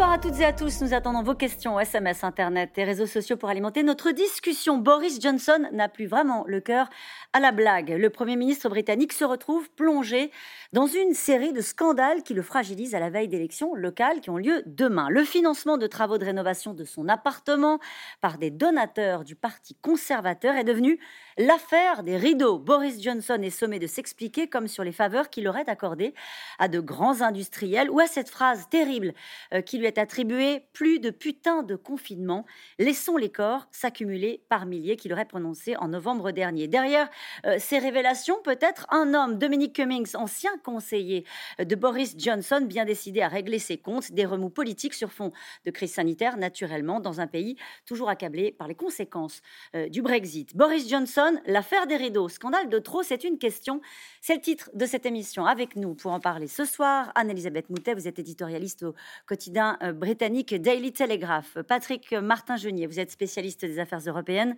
[0.00, 0.80] Bonsoir à toutes et à tous.
[0.80, 4.78] Nous attendons vos questions, SMS, Internet et réseaux sociaux pour alimenter notre discussion.
[4.78, 6.88] Boris Johnson n'a plus vraiment le cœur
[7.32, 7.90] à la blague.
[7.90, 10.32] Le Premier ministre britannique se retrouve plongé
[10.72, 14.36] dans une série de scandales qui le fragilisent à la veille d'élections locales qui ont
[14.36, 15.08] lieu demain.
[15.10, 17.78] Le financement de travaux de rénovation de son appartement
[18.20, 20.98] par des donateurs du Parti conservateur est devenu
[21.38, 22.58] l'affaire des rideaux.
[22.58, 26.14] Boris Johnson est sommé de s'expliquer comme sur les faveurs qu'il aurait accordées
[26.58, 29.14] à de grands industriels ou à cette phrase terrible
[29.54, 32.44] euh, qui lui est attribuée plus de putain de confinement.
[32.80, 36.66] Laissons les corps s'accumuler par milliers qu'il aurait prononcé en novembre dernier.
[36.66, 37.08] Derrière
[37.46, 41.24] euh, ces révélations, peut-être un homme, Dominic Cummings, ancien conseiller
[41.58, 45.32] de Boris Johnson, bien décidé à régler ses comptes, des remous politiques sur fond
[45.64, 47.56] de crise sanitaire, naturellement, dans un pays
[47.86, 49.42] toujours accablé par les conséquences
[49.74, 50.56] euh, du Brexit.
[50.56, 53.80] Boris Johnson, l'affaire des rideaux, scandale de trop, c'est une question.
[54.20, 55.46] C'est le titre de cette émission.
[55.46, 58.94] Avec nous pour en parler ce soir, Anne-Elisabeth Moutet, vous êtes éditorialiste au
[59.26, 61.58] quotidien euh, britannique Daily Telegraph.
[61.68, 64.56] Patrick Martin-Genier, vous êtes spécialiste des affaires européennes.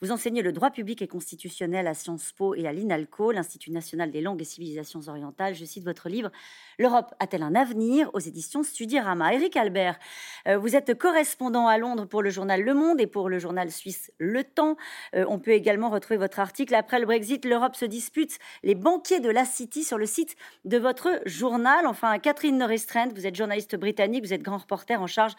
[0.00, 4.10] Vous enseignez le droit public et constitutionnel à Sciences Po et à l'INALCO, l'Institut national
[4.10, 5.54] des langues et civilisations orientales.
[5.54, 6.30] Je cite votre livre
[6.78, 8.10] L'Europe a-t-elle un avenir?
[8.12, 9.34] aux éditions Studirama.
[9.34, 9.98] Éric Albert,
[10.46, 13.70] euh, vous êtes correspondant à Londres pour le journal Le Monde et pour le journal
[13.70, 14.76] suisse Le Temps.
[15.14, 19.20] Euh, on peut également retrouver votre article Après le Brexit, l'Europe se dispute les banquiers
[19.20, 21.86] de la City sur le site de votre journal.
[21.86, 25.32] Enfin, Catherine Norris-Trent, vous êtes journaliste britannique, vous êtes grand reporter en charge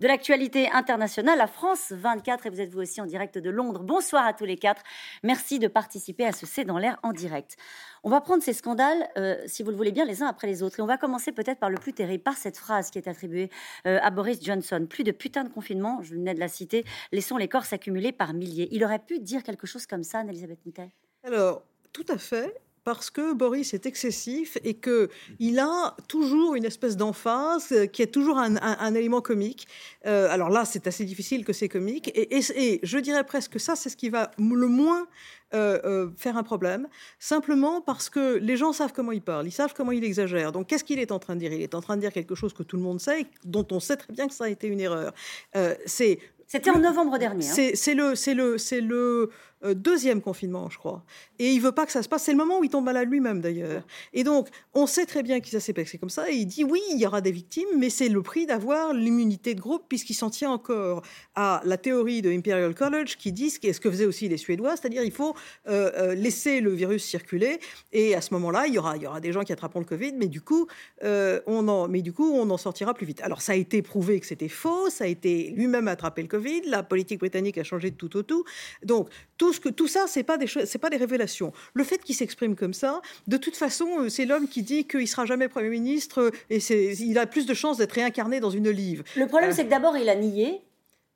[0.00, 3.82] de l'actualité internationale à France 24 et vous êtes vous aussi en direct de Londres.
[3.82, 4.82] Bonsoir à tous les quatre.
[5.22, 7.56] Merci de participer à ce C'est dans l'air en direct.
[8.02, 10.62] On va prendre ces scandales, euh, si vous le voulez bien, les uns après les
[10.62, 10.80] autres.
[10.80, 13.50] Et on va commencer peut-être par le plus terrible, par cette phrase qui est attribuée
[13.86, 14.86] euh, à Boris Johnson.
[14.88, 18.32] Plus de putain de confinement, je venais de la citer, laissons les corps s'accumuler par
[18.32, 18.68] milliers.
[18.72, 20.90] Il aurait pu dire quelque chose comme ça, Anne-Elisabeth Moutet?
[21.24, 22.60] Alors, tout à fait
[22.94, 25.08] parce que Boris est excessif et que
[25.38, 29.68] il a toujours une espèce d'emphase qui est toujours un, élément comique.
[30.06, 33.76] Euh, alors là, c'est assez difficile que c'est comique et, et, je dirais presque ça,
[33.76, 35.06] c'est ce qui va le moins
[35.54, 36.88] euh, euh, faire un problème,
[37.20, 40.50] simplement parce que les gens savent comment il parle, ils savent comment il exagère.
[40.50, 41.52] Donc qu'est-ce qu'il est en train de dire?
[41.52, 43.78] Il est en train de dire quelque chose que tout le monde sait, dont on
[43.78, 45.12] sait très bien que ça a été une erreur.
[45.54, 46.18] Euh, c'est
[46.50, 47.48] c'était en novembre dernier.
[47.48, 47.72] Hein.
[47.74, 49.30] C'est le, c'est le, c'est le
[49.64, 51.04] euh, deuxième confinement, je crois.
[51.38, 52.24] Et il veut pas que ça se passe.
[52.24, 53.82] C'est le moment où il tombe malade lui-même, d'ailleurs.
[54.12, 56.30] Et donc, on sait très bien qu'il s'est passé comme ça.
[56.30, 59.54] Et il dit oui, il y aura des victimes, mais c'est le prix d'avoir l'immunité
[59.54, 61.02] de groupe, puisqu'il s'en tient encore
[61.34, 65.02] à la théorie de Imperial College qui dit ce que faisaient aussi les Suédois, c'est-à-dire
[65.02, 65.34] il faut
[65.68, 67.60] euh, euh, laisser le virus circuler.
[67.92, 69.86] Et à ce moment-là, il y aura, il y aura des gens qui attraperont le
[69.86, 70.66] Covid, mais du coup,
[71.02, 73.20] on en, mais du coup, on en sortira plus vite.
[73.22, 74.90] Alors, ça a été prouvé que c'était faux.
[74.90, 76.62] Ça a été lui-même attrapé le Covid.
[76.66, 78.44] La politique britannique a changé de tout au tout.
[78.82, 81.52] Donc, tout tout, ce que, tout ça, c'est pas des c'est pas des révélations.
[81.74, 85.08] Le fait qu'il s'exprime comme ça, de toute façon, euh, c'est l'homme qui dit qu'il
[85.08, 88.68] sera jamais premier ministre euh, et il a plus de chances d'être réincarné dans une
[88.68, 89.02] olive.
[89.16, 89.52] Le problème, euh.
[89.52, 90.62] c'est que d'abord, il a nié,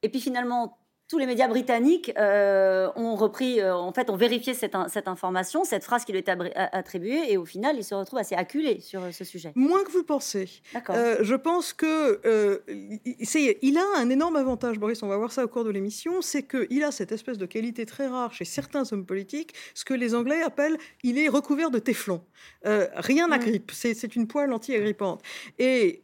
[0.02, 0.76] et puis finalement,
[1.08, 5.64] tous les médias britanniques euh, ont repris, euh, en fait, ont vérifié cette, cette, information,
[5.64, 9.02] cette phrase qui lui est attribuée, et au final, il se retrouve assez acculé sur
[9.02, 9.52] euh, ce sujet.
[9.54, 10.48] Moins que vous le pensez.
[10.74, 12.20] je pense que
[13.62, 15.02] il a un énorme avantage, Boris.
[15.02, 17.84] On va voir ça au cours de l'émission, c'est qu'il a cette espèce de qualité
[17.84, 21.78] très rare chez certains hommes politiques, ce que les Anglais appellent, il est recouvert de
[21.78, 22.22] téflon.
[22.64, 23.72] rien n'agrippe.
[23.72, 25.22] C'est une poêle anti-agrippante.
[25.58, 26.02] Et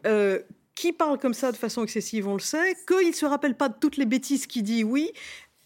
[0.80, 3.68] qui parle comme ça de façon excessive, on le sait, qu'il ne se rappelle pas
[3.68, 5.12] de toutes les bêtises qu'il dit, oui,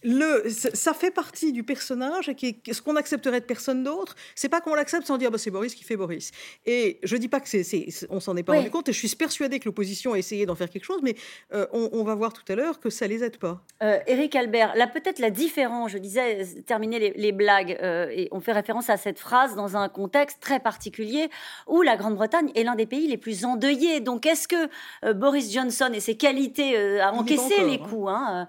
[0.05, 4.49] le, ça fait partie du personnage et qui, ce qu'on accepterait de personne d'autre, c'est
[4.49, 6.31] pas qu'on l'accepte sans dire bah, c'est Boris qui fait Boris.
[6.65, 9.15] Et je dis pas que c'est, on s'en est pas rendu compte et je suis
[9.15, 11.15] persuadée que l'opposition a essayé d'en faire quelque chose, mais
[11.53, 13.63] euh, on, va voir tout à l'heure que ça les aide pas.
[13.81, 18.39] Euh, Éric Albert, là peut-être la différence, je disais, terminer les, blagues, euh, et on
[18.39, 21.29] fait référence à cette phrase dans un contexte très particulier
[21.67, 24.01] où la Grande-Bretagne est l'un des pays les plus endeuillés.
[24.01, 24.69] Donc est-ce que
[25.03, 27.87] euh, Boris Johnson et ses qualités a encaissé les hein.
[27.89, 28.47] coups hein,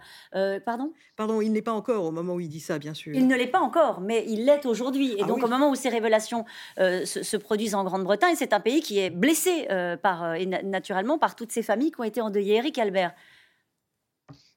[0.66, 0.92] Pardon?
[1.16, 3.14] Pardon, il n'est pas encore au moment où il dit ça, bien sûr.
[3.14, 5.12] Il ne l'est pas encore, mais il l'est aujourd'hui.
[5.12, 6.44] Et ah donc, au moment où ces révélations
[6.78, 11.18] euh, se, produisent en Grande-Bretagne, c'est un pays qui est blessé euh, par, euh, naturellement
[11.18, 12.56] par toutes ces familles qui ont été endeuillées.
[12.56, 13.14] Eric Albert.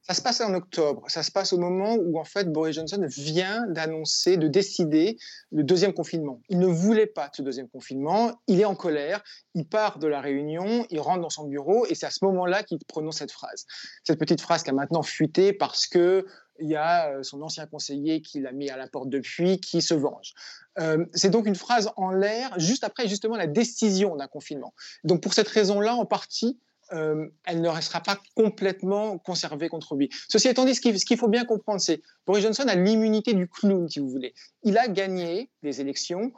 [0.10, 1.04] Ça se passe en octobre.
[1.08, 5.18] Ça se passe au moment où, en fait, Boris Johnson vient d'annoncer, de décider
[5.52, 6.42] le deuxième confinement.
[6.50, 8.42] Il ne voulait pas de ce deuxième confinement.
[8.48, 9.24] Il est en colère.
[9.54, 10.88] Il part de la réunion.
[10.90, 11.86] Il rentre dans son bureau.
[11.86, 13.68] Et c'est à ce moment-là qu'il prononce cette phrase.
[14.04, 16.25] Cette petite phrase qui a maintenant fuité parce que
[16.62, 19.82] il y a euh, son ancien conseiller qui l'a mis à la porte depuis, qui
[19.82, 20.34] se venge.
[20.80, 24.74] Euh, c'est donc une phrase en l'air, juste après justement la décision d'un confinement.
[25.04, 26.60] Donc pour cette raison-là, en partie,
[26.92, 30.10] euh, elle ne restera pas complètement conservée contre lui.
[30.28, 33.88] Ceci étant dit, ce qu'il faut bien comprendre, c'est Boris Johnson a l'immunité du clown,
[33.88, 34.34] si vous voulez.
[34.64, 36.32] Il a gagné des élections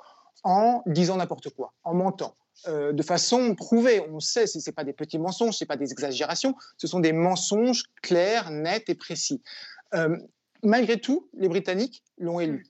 [0.43, 2.35] en disant n'importe quoi, en mentant.
[2.67, 4.01] de façon prouvée.
[4.11, 6.99] On sait, ce n'est pas des petits mensonges, ce n'est pas des exagérations, ce sont
[6.99, 9.41] des mensonges clairs, nets et précis.
[9.95, 10.17] Euh,
[10.63, 12.65] malgré tout, les Britanniques l'ont élu.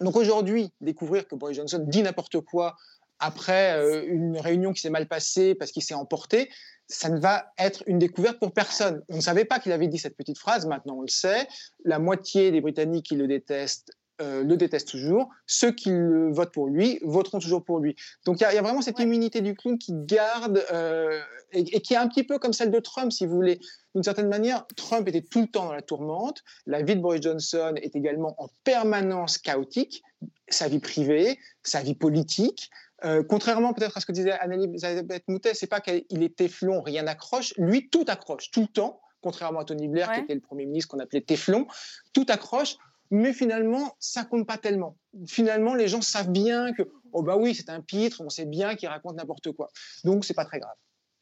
[0.00, 2.76] Donc aujourd'hui, découvrir que Boris Johnson dit n'importe quoi
[3.18, 6.50] après euh, une réunion qui s'est mal passée parce qu'il s'est emporté,
[6.86, 9.02] ça ne va être une découverte pour personne.
[9.08, 11.48] On ne savait pas qu'il avait dit cette petite phrase, maintenant on le sait.
[11.84, 15.28] La moitié des Britanniques qui le détestent euh, le détestent toujours.
[15.46, 15.90] Ceux qui
[16.30, 17.94] votent pour lui voteront toujours pour lui.
[18.26, 21.20] Donc il y, a vraiment cette immunité du clown qui garde euh,
[21.52, 23.60] et, qui est un petit peu comme celle de Trump, si vous voulez.
[23.94, 26.42] D'une certaine manière, Trump était tout le temps dans la tourmente.
[26.66, 30.02] La vie de Boris Johnson est également en permanence chaotique.
[30.48, 32.70] Sa vie privée, sa vie politique.
[33.04, 37.04] Euh, contrairement peut-être à ce que disait Anne-Elisabeth Moutet, c'est pas qu'il est téflon, rien
[37.04, 37.54] n'accroche.
[37.56, 40.88] Lui, tout accroche, tout le temps contrairement à Tony Blair, qui était le Premier ministre
[40.88, 41.66] qu'on appelait Téflon,
[42.12, 42.76] tout accroche
[43.10, 44.96] mais finalement, ça compte pas tellement.
[45.26, 46.82] Finalement, les gens savent bien que,
[47.12, 49.70] oh bah oui, c'est un pitre, on sait bien qu'il raconte n'importe quoi.
[50.04, 50.76] Donc, c'est pas très grave.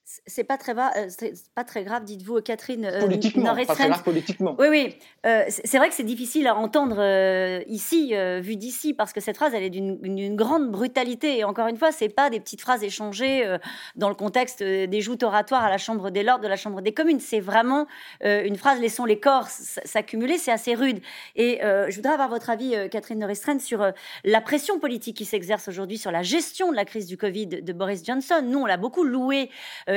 [0.09, 1.09] C'est pas très, euh,
[1.57, 2.85] pas très grave, dites-vous, Catherine.
[2.85, 4.55] Euh, politiquement, pas très grave politiquement.
[4.57, 4.97] Oui, oui.
[5.27, 7.03] Euh, c'est vrai que c'est difficile à entendre
[7.67, 11.39] ici, vu d'ici, parce que cette phrase, elle est d'une grande brutalité.
[11.39, 13.59] Et encore une fois, c'est pas des petites phrases échangées
[13.97, 16.93] dans le contexte des joutes oratoires à la Chambre des Lords, de la Chambre des
[16.93, 17.19] communes.
[17.19, 17.89] C'est vraiment
[18.23, 20.39] une phrase laissons les corps s'accumuler.
[20.39, 21.01] C'est assez rude.
[21.35, 23.91] Et je voudrais avoir votre avis, Catherine Noristren, sur
[24.23, 27.73] la pression politique qui s'exerce aujourd'hui sur la gestion de la crise du Covid de
[27.73, 28.41] Boris Johnson.
[28.45, 29.51] Nous, on l'a beaucoup loué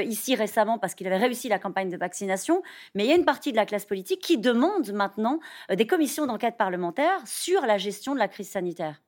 [0.04, 2.62] ici récemment parce qu'il avait réussi la campagne de vaccination,
[2.96, 5.40] mais il y a une partie de la classe politique qui demande maintenant
[5.72, 9.02] euh, des commissions d'enquête parlementaire sur la gestion de la crise sanitaire.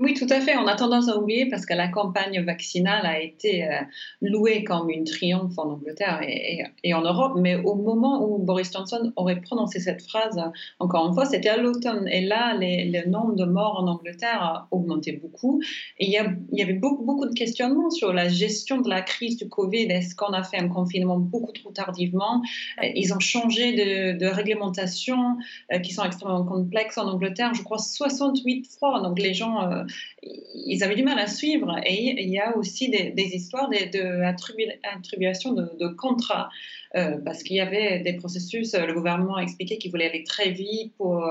[0.00, 0.56] Oui, tout à fait.
[0.56, 3.78] On a tendance à oublier parce que la campagne vaccinale a été euh,
[4.20, 9.12] louée comme une triomphe en Angleterre et, en Europe, mais au moment où Boris Johnson
[9.14, 10.42] aurait prononcé cette phrase,
[10.80, 12.08] encore une fois, c'était à l'automne.
[12.08, 15.62] Et là, le nombre de morts en Angleterre a augmenté beaucoup.
[16.00, 19.48] Et il y, avait beaucoup, beaucoup de questionnements sur la gestion de la crise du
[19.48, 19.84] Covid.
[19.84, 22.42] Est-ce qu'on a fait un confinement beaucoup trop tardivement?
[22.82, 25.36] Euh, Ils ont changé de, de réglementation
[25.72, 29.00] euh, qui sont extrêmement complexes en Angleterre, je crois 68 fois.
[29.00, 29.83] Donc les gens
[30.22, 31.76] ils avaient du mal à suivre.
[31.84, 36.48] Et il y a aussi des, histoires d'attribution de, contrats.
[36.96, 40.50] Euh, parce qu'il y avait des processus, le gouvernement a expliqué qu'il voulait aller très
[40.50, 41.30] vite pour euh,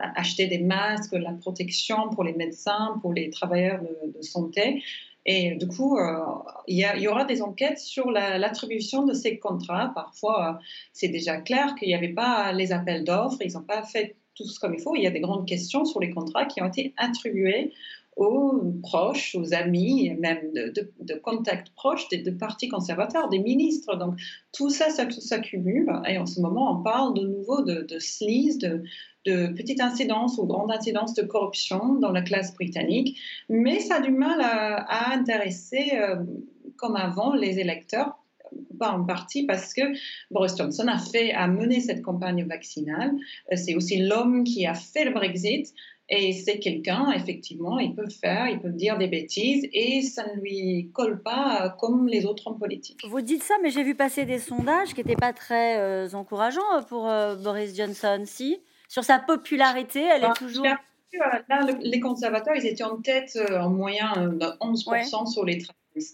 [0.00, 4.82] acheter des masques, la protection pour les médecins, pour les travailleurs de, santé.
[5.24, 6.18] Et du coup, euh,
[6.66, 9.92] il, y aura des enquêtes sur l'attribution de ces contrats.
[9.94, 10.58] Parfois,
[10.92, 14.44] c'est déjà clair qu'il n'y avait pas les appels d'offres, ils n'ont pas fait tout
[14.60, 14.94] comme il faut.
[14.96, 17.72] Il y a des grandes questions sur les contrats qui ont été attribués
[18.16, 23.96] aux proches, aux amis, même de, contacts proches de, partis conservateurs, des ministres.
[23.96, 24.14] Donc
[24.52, 25.88] tout ça, s'accumule.
[26.08, 28.82] Et en ce moment, on parle de nouveau de, de sleaze, de,
[29.24, 33.20] de petites incidences ou grandes incidences de corruption dans la classe britannique.
[33.48, 36.16] Mais ça a du mal à, intéresser, euh,
[36.76, 38.17] comme avant, les électeurs
[38.78, 39.82] pas en partie parce que
[40.30, 43.12] Boris Johnson a fait, a mené cette campagne vaccinale.
[43.52, 45.74] Euh, c'est aussi l'homme qui a fait le Brexit.
[46.10, 50.40] Et c'est quelqu'un, effectivement, il peut faire, il peut dire des bêtises et ça ne
[50.40, 53.00] lui colle pas euh, comme les autres hommes politiques.
[53.06, 56.82] Vous dites ça, mais j'ai vu passer des sondages qui n'étaient pas très euh, encourageants
[56.88, 57.10] pour
[57.42, 58.58] Boris Johnson, si?
[58.88, 60.64] Sur sa popularité, elle est ah, toujours...
[60.64, 60.78] Là,
[61.80, 65.58] les conservateurs, ils étaient en tête en moyen de 11% sur les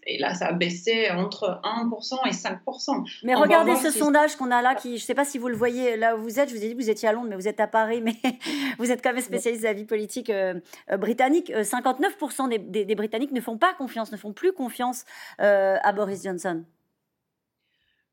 [0.06, 3.20] et là, ça a baissé entre 1% et 5%.
[3.22, 5.56] Mais regardez ce sondage qu'on a là, qui, je ne sais pas si vous le
[5.56, 7.36] voyez là où vous êtes, je vous ai dit que vous étiez à Londres, mais
[7.36, 8.16] vous êtes à Paris, mais
[8.78, 10.54] vous êtes quand même spécialiste de la vie politique euh,
[10.90, 11.50] euh, britannique.
[11.50, 15.04] 59% euh, des, des, Britanniques ne font pas confiance, ne font plus confiance
[15.38, 16.64] à Boris Johnson.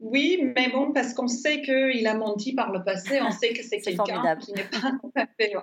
[0.02, 3.62] Oui, mais bon, parce qu'on sait qu'il a menti par le passé, on sait que
[3.62, 5.54] c'est quelqu'un qui n'est pas tout à fait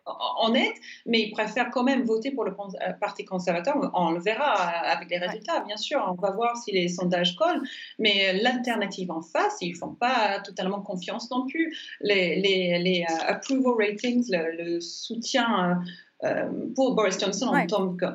[0.40, 0.74] honnête,
[1.06, 3.90] mais il préfère quand même voter pour le euh, Parti conservateur.
[3.94, 6.04] On le verra avec les résultats, bien sûr.
[6.08, 7.62] On va voir si les sondages collent,
[7.98, 11.76] mais l'alternative en face, ils ne font pas totalement confiance non plus.
[12.00, 15.82] Les, les, les uh, approval ratings, le, soutien.
[16.24, 18.06] Euh, pour Boris Johnson en tant que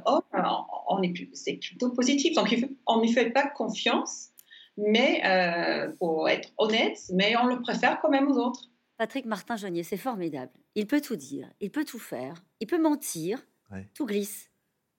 [0.89, 2.35] on est, c'est plutôt positif.
[2.35, 2.53] Donc,
[2.85, 4.32] on ne fait pas confiance
[4.77, 8.69] mais euh, pour être honnête, mais on le préfère quand même aux autres.
[8.97, 10.51] Patrick Martin Jeunier, c'est formidable.
[10.75, 13.39] Il peut tout dire, il peut tout faire, il peut mentir,
[13.95, 14.51] tout glisse.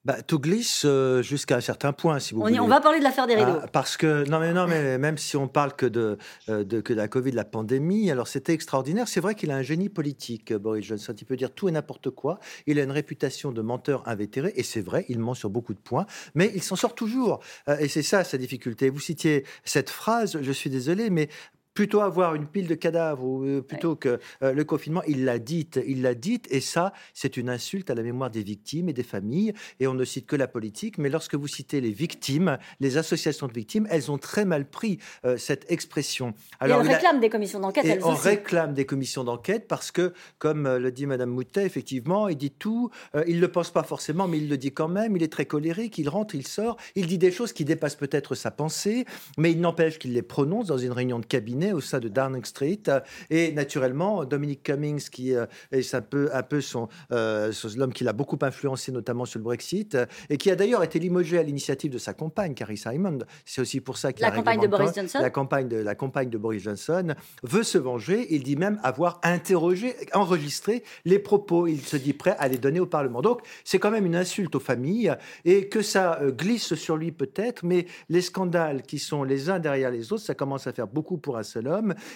[0.05, 2.61] Bah, tout glisse euh, jusqu'à un certain point, si vous on voulez.
[2.61, 3.59] on va parler de l'affaire des rideaux.
[3.63, 6.19] Ah, parce que non, mais non, mais même si on parle que de,
[6.51, 9.09] euh, de que de la Covid, de la pandémie, alors c'était extraordinaire.
[9.09, 11.15] C'est vrai qu'il a un génie politique, Boris Johnson.
[11.19, 12.39] Il peut dire tout et n'importe quoi.
[12.67, 15.79] Il a une réputation de menteur invétéré, et c'est vrai, il ment sur beaucoup de
[15.79, 17.41] points, mais il s'en sort toujours.
[17.71, 18.91] Euh, et c'est ça sa difficulté.
[18.91, 20.39] Vous citiez cette phrase.
[20.43, 21.31] Je suis désolé, mais
[21.75, 25.41] plutôt avoir une pile de cadavres ou euh, plutôt que euh, le confinement, il l'a
[25.41, 28.93] dit, il l'a dit, et ça, c'est une insulte à la mémoire des victimes et
[28.93, 29.53] des familles.
[29.81, 33.49] Et on ne cite que la politique, mais lorsque vous citez les victimes, les associations
[33.49, 36.33] de victimes, elles ont très mal pris euh, cette expression.
[36.61, 37.85] Alors, et elles réclament des commissions d'enquête.
[37.85, 42.37] Et on réclame des commissions d'enquête parce que, comme le dit Madame Moutet, effectivement, il
[42.37, 42.91] dit tout.
[43.27, 45.17] il ne le pense pas forcément, mais il le dit quand même.
[45.17, 45.99] Il est très colérique.
[45.99, 46.77] Il rentre, il sort.
[46.95, 49.07] Il dit des choses qui dépassent peut-être sa pensée,
[49.39, 52.45] mais il n'empêche qu'il les prononce dans une réunion de cabinet au sein de Downing
[52.45, 52.83] Street.
[53.31, 58.05] Et naturellement, Dominic Cummings, qui euh, est un peu, un peu son, euh, l'homme qui
[58.05, 59.97] l'a beaucoup influencé, notamment sur le Brexit,
[60.29, 63.19] et qui a d'ailleurs été limogé à l'initiative de sa compagne, Carrie Simon.
[63.45, 65.19] C'est aussi pour ça qu'il la campagne de Boris Johnson.
[65.21, 68.27] La campagne de la campagne de Boris Johnson veut se venger.
[68.35, 71.67] Il dit même avoir interrogé, enregistré les propos.
[71.67, 73.23] Il se dit prêt à les donner au Parlement.
[73.23, 77.13] Donc c'est quand même une insulte aux familles et que ça euh, glisse sur lui
[77.13, 80.87] peut-être, mais les scandales qui sont les uns derrière les autres, ça commence à faire
[80.87, 81.43] beaucoup pour un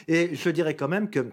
[0.09, 1.31] Et je dirais quand même que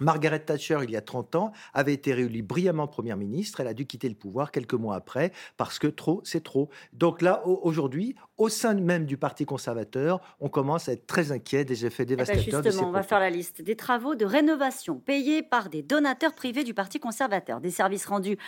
[0.00, 3.60] Margaret Thatcher, il y a 30 ans, avait été réélue brillamment première ministre.
[3.60, 6.70] Elle a dû quitter le pouvoir quelques mois après parce que trop, c'est trop.
[6.92, 11.64] Donc là, aujourd'hui, au sein même du Parti conservateur, on commence à être très inquiet
[11.64, 12.62] des effets eh ben, dévastateurs.
[12.62, 16.64] justement, on va faire la liste des travaux de rénovation payés par des donateurs privés
[16.64, 17.60] du Parti conservateur.
[17.60, 18.38] Des services rendus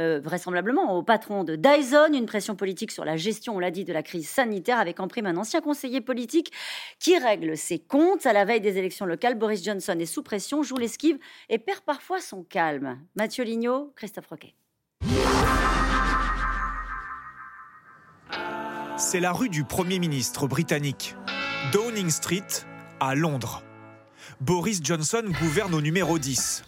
[0.00, 3.84] euh, vraisemblablement au patron de Dyson, une pression politique sur la gestion, on l'a dit,
[3.84, 6.52] de la crise sanitaire avec en prime un ancien conseiller politique
[6.98, 8.26] qui règle ses comptes.
[8.26, 10.88] À la veille des élections locales, Boris Johnson est sous pression, joue les
[11.48, 13.00] et perd parfois son calme.
[13.16, 14.54] Mathieu Lignot, Christophe Roquet.
[18.96, 21.16] C'est la rue du Premier ministre britannique,
[21.72, 22.46] Downing Street,
[23.00, 23.62] à Londres.
[24.40, 26.64] Boris Johnson gouverne au numéro 10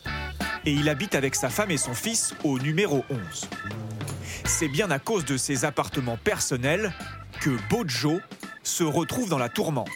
[0.65, 3.49] et il habite avec sa femme et son fils au numéro 11.
[4.45, 6.93] C'est bien à cause de ses appartements personnels
[7.41, 8.21] que Bojo
[8.63, 9.89] se retrouve dans la tourmente.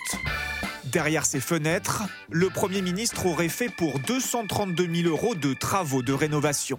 [0.96, 6.14] Derrière ses fenêtres, le Premier ministre aurait fait pour 232 000 euros de travaux de
[6.14, 6.78] rénovation.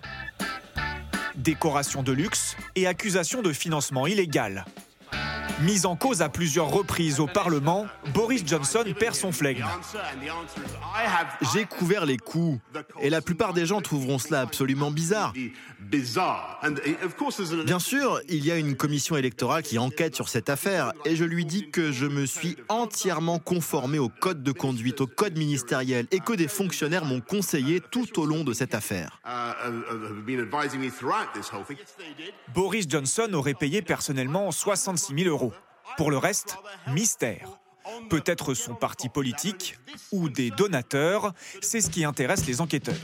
[1.36, 4.66] Décoration de luxe et accusation de financement illégal.
[5.62, 9.66] Mis en cause à plusieurs reprises au Parlement, Boris Johnson perd son flegme.
[11.54, 12.60] J'ai couvert les coups
[13.02, 15.34] et la plupart des gens trouveront cela absolument bizarre.
[17.66, 21.24] Bien sûr, il y a une commission électorale qui enquête sur cette affaire et je
[21.24, 26.08] lui dis que je me suis entièrement conformé au code de conduite, au code ministériel
[26.12, 29.22] et que des fonctionnaires m'ont conseillé tout au long de cette affaire.
[32.54, 35.37] Boris Johnson aurait payé personnellement 66 000 euros.
[35.98, 37.60] Pour le reste, mystère.
[38.10, 39.78] Peut-être son parti politique
[40.12, 42.96] ou des donateurs, c'est ce qui intéresse les enquêteurs.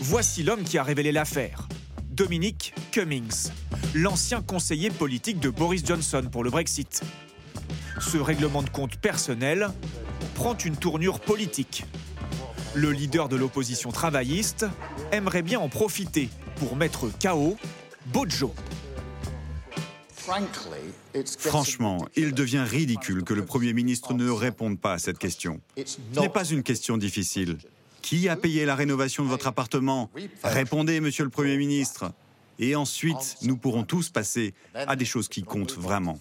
[0.00, 1.68] Voici l'homme qui a révélé l'affaire.
[2.08, 3.50] Dominic Cummings,
[3.94, 7.02] l'ancien conseiller politique de Boris Johnson pour le Brexit.
[8.00, 9.68] Ce règlement de compte personnel
[10.34, 11.84] prend une tournure politique.
[12.74, 14.66] Le leader de l'opposition travailliste
[15.12, 17.56] aimerait bien en profiter pour mettre KO
[18.06, 18.54] Bojo.
[21.38, 25.60] Franchement, il devient ridicule que le Premier ministre ne réponde pas à cette question.
[25.84, 27.58] Ce n'est pas une question difficile.
[28.02, 30.10] Qui a payé la rénovation de votre appartement
[30.42, 32.12] Répondez, Monsieur le Premier ministre.
[32.58, 36.18] Et ensuite, nous pourrons tous passer à des choses qui comptent vraiment.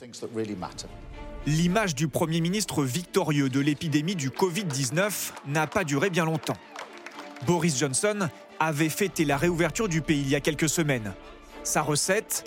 [1.46, 6.58] L'image du Premier ministre victorieux de l'épidémie du Covid-19 n'a pas duré bien longtemps.
[7.46, 11.14] Boris Johnson avait fêté la réouverture du pays il y a quelques semaines.
[11.64, 12.44] Sa recette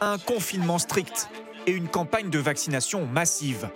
[0.00, 1.28] un confinement strict
[1.66, 3.68] et une campagne de vaccination massive.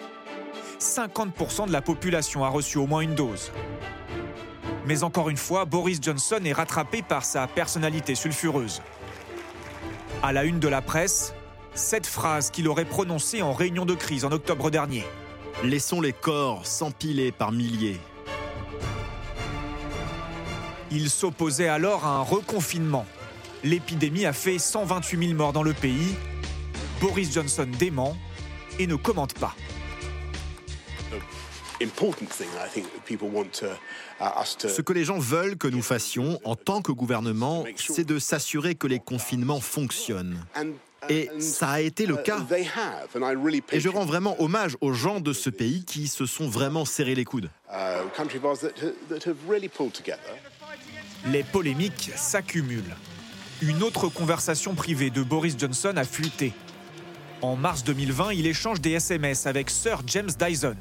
[0.81, 3.53] 50% de la population a reçu au moins une dose.
[4.87, 8.83] Mais encore une fois, Boris Johnson est rattrapé par sa personnalité sulfureuse.
[10.23, 11.35] À la une de la presse,
[11.75, 15.05] cette phrase qu'il aurait prononcée en réunion de crise en octobre dernier.
[15.63, 18.01] Laissons les corps s'empiler par milliers.
[20.91, 23.07] Il s'opposait alors à un reconfinement
[23.65, 26.15] L'épidémie a fait 128 000 morts dans le pays.
[27.01, 28.17] Boris Johnson dément
[28.79, 29.55] et ne commente pas.
[34.57, 38.75] Ce que les gens veulent que nous fassions en tant que gouvernement, c'est de s'assurer
[38.75, 40.45] que les confinements fonctionnent.
[41.09, 42.45] Et ça a été le uh, cas.
[43.73, 47.15] Et je rends vraiment hommage aux gens de ce pays qui se sont vraiment serrés
[47.15, 47.51] les coudes.
[47.73, 48.03] Uh,
[51.27, 52.97] les polémiques s'accumulent
[53.61, 56.53] une autre conversation privée de Boris Johnson a fuité.
[57.43, 60.77] En mars 2020, il échange des SMS avec Sir James Dyson.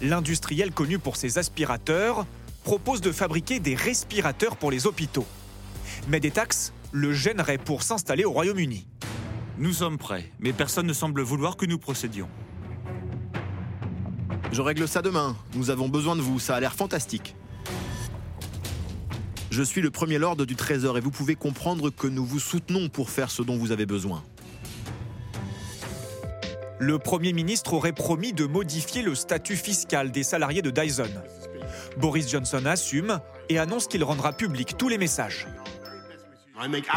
[0.00, 2.26] L'industriel connu pour ses aspirateurs
[2.64, 5.26] propose de fabriquer des respirateurs pour les hôpitaux.
[6.08, 8.86] Mais des taxes le gêneraient pour s'installer au Royaume-Uni.
[9.58, 12.28] Nous sommes prêts, mais personne ne semble vouloir que nous procédions.
[14.52, 15.36] Je règle ça demain.
[15.54, 16.38] Nous avons besoin de vous.
[16.38, 17.34] Ça a l'air fantastique.
[19.52, 22.88] Je suis le premier lord du Trésor et vous pouvez comprendre que nous vous soutenons
[22.88, 24.24] pour faire ce dont vous avez besoin.
[26.78, 31.10] Le Premier ministre aurait promis de modifier le statut fiscal des salariés de Dyson.
[31.98, 35.46] Boris Johnson assume et annonce qu'il rendra public tous les messages.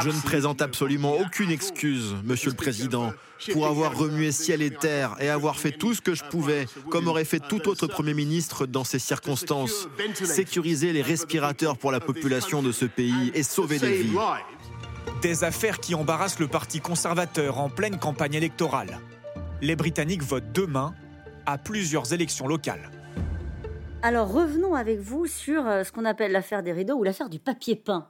[0.01, 3.13] Je ne présente absolument aucune excuse, Monsieur le Président,
[3.51, 7.07] pour avoir remué ciel et terre et avoir fait tout ce que je pouvais, comme
[7.07, 9.88] aurait fait tout autre Premier ministre dans ces circonstances.
[10.13, 14.17] Sécuriser les respirateurs pour la population de ce pays et sauver des vies.
[15.22, 19.00] Des affaires qui embarrassent le Parti conservateur en pleine campagne électorale.
[19.62, 20.93] Les Britanniques votent demain
[21.45, 22.91] à plusieurs élections locales.
[24.01, 27.39] Alors revenons avec vous sur euh, ce qu'on appelle l'affaire des rideaux ou l'affaire du
[27.39, 28.07] papier peint.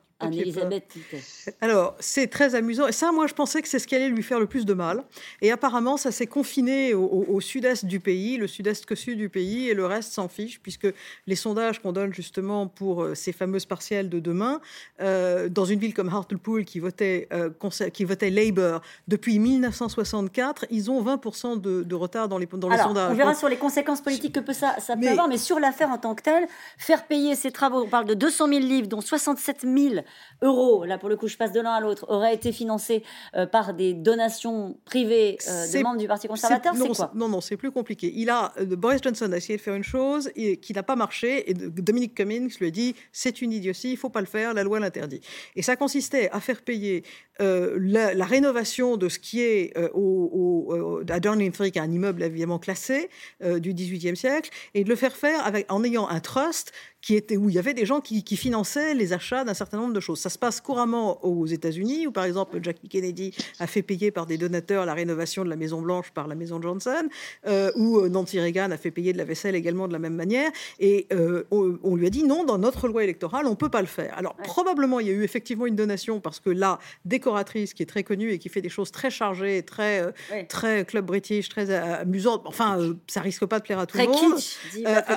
[1.59, 2.87] Alors, c'est très amusant.
[2.87, 4.73] Et ça, moi, je pensais que c'est ce qui allait lui faire le plus de
[4.73, 5.03] mal.
[5.41, 9.69] Et apparemment, ça s'est confiné au, sud-est du pays, le sud-est que sud du pays,
[9.69, 10.87] et le reste s'en fiche, puisque
[11.27, 14.61] les sondages qu'on donne justement pour euh, ces fameuses partielles de demain,
[15.01, 17.49] euh, dans une ville comme Hartlepool qui votait, euh,
[17.93, 23.11] qui votait Labour depuis 1964, ils ont 20% de, retard dans les, dans les sondages.
[23.11, 25.89] On verra sur les conséquences politiques que peut ça, ça peut avoir, mais sur l'affaire
[25.89, 29.01] en tant que telle, faire payer ces travaux, on parle de 200 000 livres, dont
[29.01, 30.04] 67 000
[30.41, 33.03] euros, là pour le coup je passe de l'un à l'autre, aurait été financé
[33.35, 37.41] euh, par des donations privées euh, de membres du Parti conservateur, c'est quoi Non, non,
[37.41, 38.11] c'est plus compliqué.
[38.15, 40.95] Il a, euh, Boris Johnson a essayé de faire une chose et, qui n'a pas
[40.95, 44.53] marché et Dominique Cummings lui a dit c'est une idiotie, il faut pas le faire,
[44.53, 45.21] la loi l'interdit.
[45.55, 47.03] Et ça consistait à faire payer
[47.39, 53.09] la, rénovation de ce qui est au, à Downing Street, un immeuble évidemment classé
[53.43, 56.71] du XVIIIe siècle, et de le faire faire avec, en ayant un trust
[57.05, 59.77] qui était, où il y avait des gens qui, qui finançaient les achats d'un certain
[59.77, 60.19] nombre de choses.
[60.19, 64.25] Ça se passe couramment aux États-Unis, où par exemple Jackie Kennedy a fait payer par
[64.25, 67.07] des donateurs la rénovation de la Maison Blanche par la Maison Johnson,
[67.45, 70.15] euh, où euh, Nancy Reagan a fait payer de la vaisselle également de la même
[70.15, 70.49] manière.
[70.79, 73.87] Et euh, on, lui a dit non, dans notre loi électorale, on peut pas le
[73.87, 74.17] faire.
[74.17, 77.85] Alors probablement il y a eu effectivement une donation parce que la décoratrice qui est
[77.85, 80.11] très connue et qui fait des choses très chargées, très
[80.49, 82.41] très club british, très amusante.
[82.45, 84.39] Enfin, ça risque pas de plaire à tout le monde.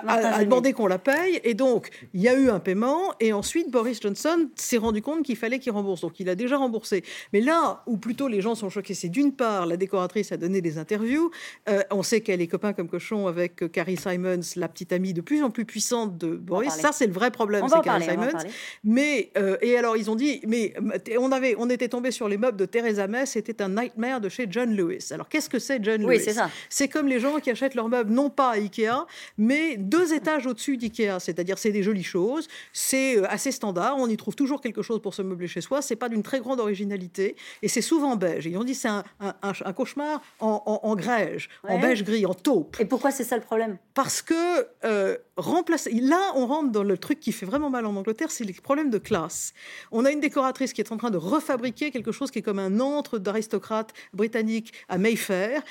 [0.07, 1.78] a, demandé qu'on la paye et donc
[2.15, 5.59] il y a eu un paiement et ensuite Boris Johnson s'est rendu compte qu'il fallait
[5.59, 6.01] qu'il rembourse.
[6.01, 7.05] Donc il a déjà remboursé.
[7.33, 10.61] Mais là où plutôt les gens sont choqués, c'est d'une part, la décoratrice a donné
[10.61, 11.31] des interviews.
[11.69, 15.13] Euh, on sait qu'elle est copain comme cochon avec euh, Carrie Simons, la petite amie
[15.13, 16.73] de plus en plus puissante de Boris.
[16.73, 18.51] Ça, c'est le vrai problème, c'est Carrie Simons.
[18.85, 20.75] Mais, euh, et alors, ils ont dit, mais
[21.19, 24.29] on, avait, on était tombé sur les meubles de Theresa May, c'était un nightmare de
[24.29, 25.09] chez John Lewis.
[25.11, 26.27] Alors, qu'est-ce que c'est John Lewis?
[26.69, 30.47] c'est comme les gens qui achètent leurs meubles, non pas à Ikea, mais deux étages
[30.47, 31.19] au-dessus d'Ikea.
[31.21, 35.15] C'est-à-dire, c'est des jolies choses, c'est assez standard, on y trouve toujours quelque chose pour
[35.15, 38.47] se meubler chez soi, c'est pas d'une très grande originalité et c'est souvent beige.
[38.47, 42.77] Et on dit c'est un, un, cauchemar en, en, grège, en beige gris, en taupe.
[42.81, 43.79] Et pourquoi c'est ça le problème?
[43.95, 45.91] Parce que euh, remplacer.
[45.91, 48.91] Là, on rentre dans le truc qui fait vraiment mal en Angleterre, c'est les problèmes
[48.91, 49.53] de classe.
[49.93, 52.59] On a une décoratrice qui est en train de refabriquer quelque chose qui est comme
[52.59, 55.63] un antre d'aristocrate britannique à Mayfair,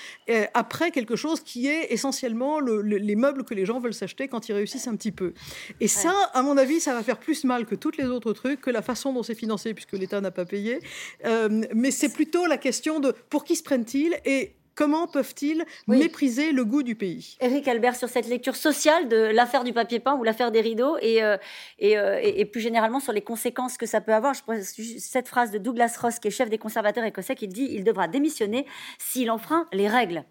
[0.53, 4.53] après quelque chose qui est essentiellement les meubles que les gens veulent s'acheter quand ils
[4.53, 5.33] réussissent un petit peu.
[5.79, 8.61] Et ça, à mon avis, ça va faire plus mal que tous les autres trucs,
[8.61, 10.79] que la façon dont c'est financé, puisque l'État n'a pas payé.
[11.25, 16.51] Euh, mais c'est plutôt la question de pour qui se prennent-ils et Comment peuvent-ils mépriser
[16.51, 17.35] le goût du pays?
[17.41, 20.97] Éric Albert, sur cette lecture sociale de l'affaire du papier peint ou l'affaire des rideaux
[21.01, 21.35] et, euh,
[21.81, 24.35] euh, et, plus généralement sur les conséquences que ça peut avoir.
[24.35, 27.67] Je prends cette phrase de Douglas Ross, qui est chef des conservateurs écossais, qui dit
[27.71, 28.67] il devra démissionner
[28.99, 30.23] s'il enfreint les règles.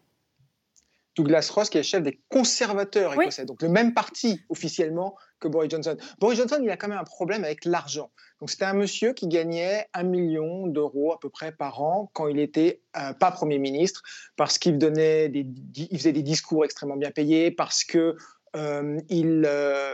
[1.16, 5.70] Douglas Ross, qui est chef des conservateurs écossais, donc le même parti officiellement que Boris
[5.70, 5.96] Johnson.
[6.18, 8.10] Boris Johnson, il a quand même un problème avec l'argent.
[8.40, 12.28] Donc c'était un monsieur qui gagnait un million d'euros à peu près par an quand
[12.28, 14.02] il était euh, pas Premier ministre,
[14.36, 18.16] parce qu'il donnait des, il faisait des discours extrêmement bien payés, parce que
[18.54, 19.92] euh, il, euh,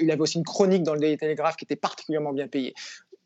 [0.00, 2.74] il avait aussi une chronique dans le Daily Telegraph qui était particulièrement bien payée.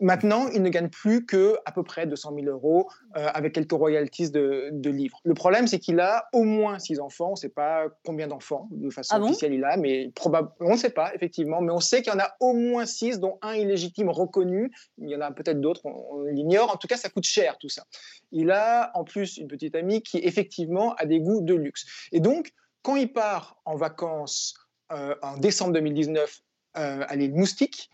[0.05, 3.73] Maintenant, il ne gagne plus que à peu près 200 000 euros euh, avec quelques
[3.73, 5.19] royalties de, livres.
[5.25, 7.29] Le problème, c'est qu'il a au moins six enfants.
[7.29, 10.73] On ne sait pas combien d'enfants de façon ah officielle il a, mais probablement, on
[10.73, 11.63] ne sait pas effectivement.
[11.63, 14.71] Mais on sait qu'il y en a au moins six, dont un illégitime reconnu.
[14.99, 16.71] Il y en a peut-être d'autres, on, l'ignore.
[16.71, 17.85] En tout cas, ça coûte cher tout ça.
[18.31, 21.87] Il a en plus une petite amie qui effectivement a des goûts de luxe.
[22.13, 24.53] Et donc, quand il part en vacances
[24.93, 26.43] euh, en décembre 2019
[26.77, 27.89] euh, à l'île Moustique,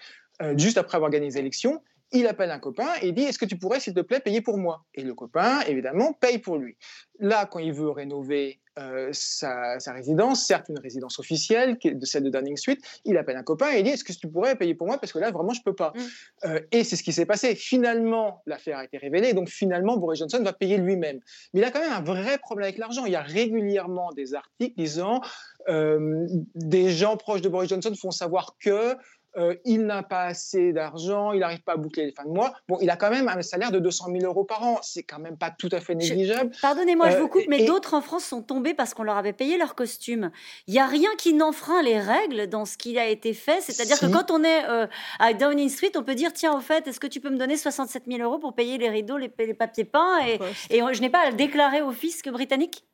[0.57, 3.57] juste après avoir gagné les élections, il appelle un copain et dit Est-ce que tu
[3.57, 4.85] pourrais, s'il te plaît, payer pour moi?
[4.95, 6.77] Et le copain, évidemment, paye pour lui.
[7.19, 12.31] Là, quand il veut rénover euh, sa, résidence, certes une résidence officielle, de celle de
[12.31, 12.79] Downing Street.
[13.05, 14.99] Il appelle un copain et il dit Est-ce que tu pourrais payer pour moi?
[14.99, 15.93] Parce que là, vraiment, je ne peux pas.
[15.95, 16.01] Mm.
[16.47, 17.55] Euh, et c'est ce qui s'est passé.
[17.55, 19.35] Finalement, l'affaire a été révélée.
[19.35, 21.21] Donc, finalement, Boris Johnson va payer lui-même.
[21.53, 23.05] Mais il a quand même un vrai problème avec l'argent.
[23.05, 25.21] Il y a régulièrement des articles disant
[25.69, 28.97] euh, Des gens proches de Boris Johnson font savoir que
[29.37, 32.53] euh, il n'a pas assez d'argent, il n'arrive pas à boucler les fins de mois.
[32.69, 34.79] Bon, il a quand même un salaire de 200 000 euros par an.
[34.83, 36.51] C'est quand même pas tout à fait négligeable.
[36.61, 39.57] Pardonnez-moi, je vous coupe, mais d'autres en France sont tombés parce qu'on leur avait payé
[39.57, 40.31] leur costume.
[40.67, 43.61] Il n'y a rien qui n'enfreint les règles dans ce qui a été fait.
[43.61, 44.87] C'est-à-dire que quand on est euh,
[45.19, 47.57] à Downing Street, on peut dire tiens, au fait, est-ce que tu peux me donner
[47.57, 50.39] 67 000 euros pour payer les rideaux, les, papiers peints et,
[50.71, 52.85] et je n'ai pas à le déclarer au fisc britannique?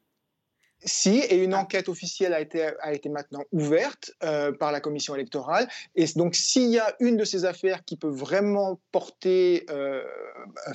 [0.85, 5.15] Si, et une enquête officielle a été, a été maintenant ouverte euh, par la commission
[5.15, 5.69] électorale.
[5.95, 10.05] Et donc, s'il y a une de ces affaires qui peut vraiment porter, euh,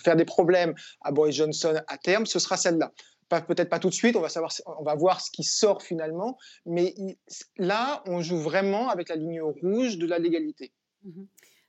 [0.03, 2.91] faire des problèmes à Boris Johnson à terme, ce sera celle-là.
[3.47, 6.37] Peut-être pas tout de suite, on va, savoir, on va voir ce qui sort finalement,
[6.65, 6.93] mais
[7.57, 10.73] là, on joue vraiment avec la ligne rouge de la légalité.
[11.03, 11.23] Mmh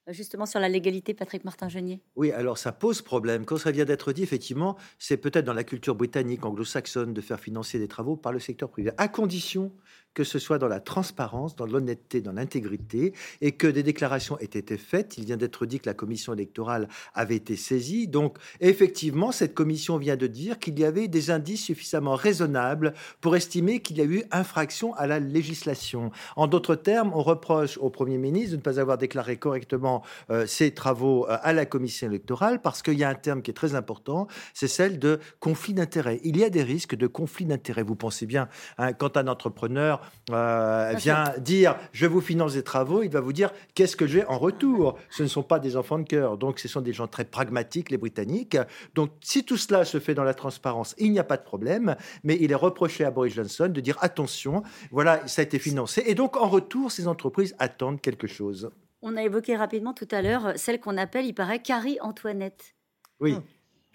[0.09, 3.45] justement sur la légalité, Patrick Martin-Genier Oui, alors ça pose problème.
[3.45, 7.41] Quand ça vient d'être dit, effectivement, c'est peut-être dans la culture britannique, anglo-saxonne, de faire
[7.41, 9.73] financer des travaux par le secteur privé, à condition
[10.14, 14.44] que ce soit dans la transparence, dans l'honnêteté, dans l'intégrité, et que des déclarations aient
[14.44, 15.18] été faites.
[15.18, 18.09] Il vient d'être dit que la commission électorale avait été saisie.
[18.09, 23.37] Donc, effectivement, cette commission vient de dire qu'il y avait des indices suffisamment raisonnables pour
[23.37, 26.11] estimer qu'il y a eu infraction à la législation.
[26.37, 30.46] En d'autres termes, on reproche au Premier ministre de ne pas avoir déclaré correctement euh,
[30.46, 33.55] ses travaux euh, à la commission électorale parce qu'il y a un terme qui est
[33.55, 36.20] très important, c'est celle de conflit d'intérêts.
[36.25, 37.83] Il y a des risques de conflit d'intérêts.
[37.83, 38.48] Vous pensez bien,
[38.79, 43.33] hein, quand un entrepreneur euh, vient dire je vous finance des travaux, il va vous
[43.33, 44.99] dire qu'est-ce que j'ai en retour?
[45.11, 47.91] Ce ne sont pas des enfants de cœur, donc ce sont des gens très pragmatiques,
[47.91, 48.57] les Britanniques.
[48.95, 51.97] Donc si tout cela se fait dans la transparence, il n'y a pas de problème,
[52.25, 56.03] mais il est reproché à Boris Johnson de dire attention, voilà, ça a été financé.
[56.07, 58.71] Et donc en retour, ces entreprises attendent quelque chose.
[59.03, 62.75] On a évoqué rapidement tout à l'heure celle qu'on appelle, il paraît, Carrie Antoinette.
[63.21, 63.37] Oui.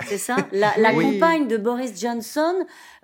[0.05, 2.53] C'est ça La, compagne de Boris Johnson,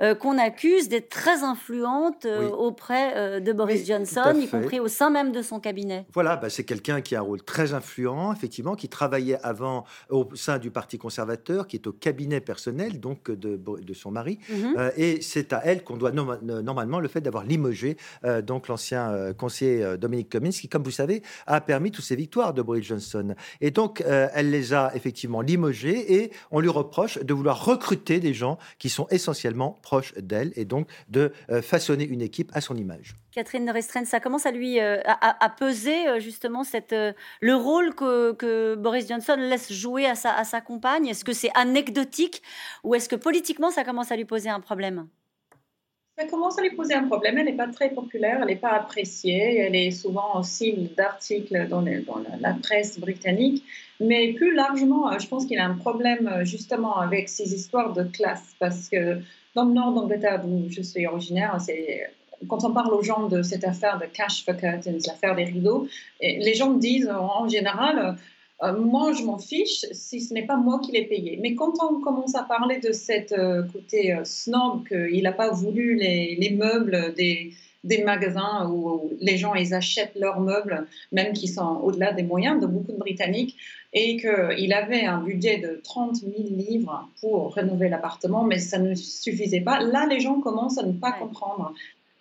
[0.02, 4.88] euh, qu'on accuse d'être très influente euh, auprès euh, de Boris Johnson, y compris au
[4.88, 6.06] sein même de son cabinet.
[6.14, 10.28] Voilà, bah, c'est quelqu'un qui a un rôle très influent, effectivement, qui travaillait avant au
[10.36, 14.40] sein du Parti conservateur, qui est au cabinet personnel donc de, de son mari.
[14.50, 14.92] Mhm.
[14.98, 17.98] et c'est à elle qu'on doit normalement le fait d'avoir limogé
[18.44, 22.62] donc l'ancien conseiller Dominique Cummings, qui, comme vous savez, a permis toutes ces victoires de
[22.62, 23.36] Boris Johnson.
[23.62, 28.34] Et donc, elle les a effectivement limogés et on lui reproche de vouloir recruter des
[28.34, 32.76] gens qui sont essentiellement proches d'elle et donc de euh, façonner une équipe à son
[32.76, 33.16] image.
[33.32, 38.76] Catherine Restrein, ça commence à lui euh, à, peser euh, justement cette, le rôle que,
[38.76, 41.08] Boris Johnson laisse jouer à sa, à sa compagne?
[41.08, 42.44] Est-ce que c'est anecdotique
[42.84, 45.08] ou est-ce que politiquement ça commence à lui poser un problème?
[46.18, 47.38] Ça commence à lui poser un problème?
[47.38, 51.68] Elle n'est pas très populaire, elle n'est pas appréciée, elle est souvent en cible d'articles
[51.68, 53.64] dans, la presse britannique.
[54.00, 58.04] Mais plus largement, je pense qu'il a un problème euh, justement avec ces histoires de
[58.04, 59.20] classe, parce que
[59.56, 61.58] dans le nord d'Angleterre, d'où je suis originaire,
[62.48, 65.88] quand on parle aux gens de cette affaire de cash for curtains, l'affaire des rideaux,
[66.22, 68.18] les gens disent en général,
[68.64, 71.38] euh, moi, je m'en fiche si ce n'est pas moi qui l'ai payé.
[71.42, 73.36] Mais quand on commence à parler de cette
[73.72, 79.54] côté snob, qu'il n'a pas voulu les, les meubles des, des magasins où les gens
[79.56, 83.58] ils achètent leurs meubles, même qui sont au-delà des moyens de beaucoup de Britanniques,
[83.94, 88.96] et qu'il avait un budget de 30 000 livres pour rénover l'appartement, mais ça ne
[88.96, 89.82] suffisait pas.
[89.82, 91.74] Là, les gens commencent à ne pas comprendre.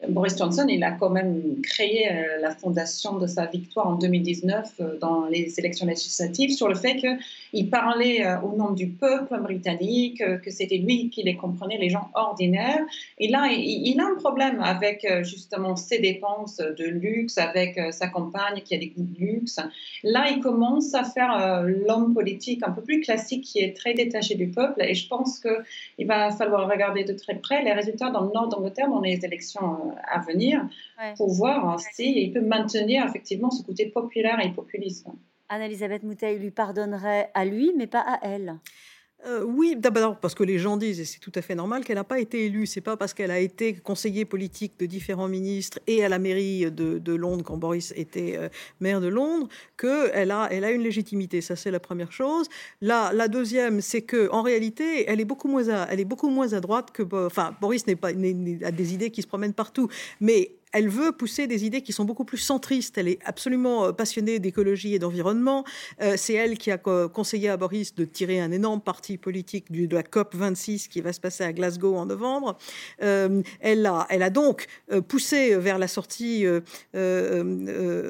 [0.08, 4.72] Boris Johnson, il a quand même créé euh, la fondation de sa victoire en 2019
[4.80, 9.38] euh, dans les élections législatives sur le fait qu'il parlait euh, au nom du peuple
[9.40, 12.84] britannique, que c'était lui qui les comprenait, les gens ordinaires.
[13.18, 18.62] Et là, il, a un problème avec justement ses dépenses de luxe, avec sa compagne
[18.64, 19.60] qui a des goûts de luxe.
[20.02, 24.34] Là, il commence à faire l'homme politique un peu plus classique qui est très détaché
[24.34, 24.82] du peuple.
[24.82, 28.48] Et je pense qu'il va falloir regarder de très près les résultats dans le nord
[28.48, 30.66] d'Angleterre dans les élections à venir
[31.16, 35.08] pour voir s'il peut maintenir effectivement ce côté populaire et populiste.
[35.48, 38.58] Anne-Elisabeth Moutet lui pardonnerait à lui, mais pas à elle.
[39.24, 41.96] Euh, oui, d'abord parce que les gens disent, et c'est tout à fait normal, qu'elle
[41.96, 42.66] n'a pas été élue.
[42.66, 46.70] C'est pas parce qu'elle a été conseillère politique de différents ministres et à la mairie
[46.70, 48.48] de, Londres quand Boris était euh,
[48.80, 51.40] maire de Londres qu'elle a, elle a une légitimité.
[51.40, 52.48] Ça, c'est la première chose.
[52.80, 56.52] La, deuxième, c'est que en réalité, elle est beaucoup moins à, elle est beaucoup moins
[56.52, 58.12] à droite que, enfin, Boris n'est pas a
[58.72, 59.88] des idées qui se promènent partout,
[60.20, 62.98] mais elle veut pousser des idées qui sont beaucoup plus centristes.
[62.98, 65.64] Elle est absolument euh, passionnée d'écologie et d'environnement.
[66.00, 69.86] Euh, c'est elle qui a conseillé à Boris de tirer un énorme parti politique du,
[69.86, 72.56] de la COP 26 qui va se passer à Glasgow en novembre.
[73.02, 74.66] Euh, elle, a, elle a donc
[75.08, 76.44] poussé vers la sortie
[76.94, 78.00] Dominique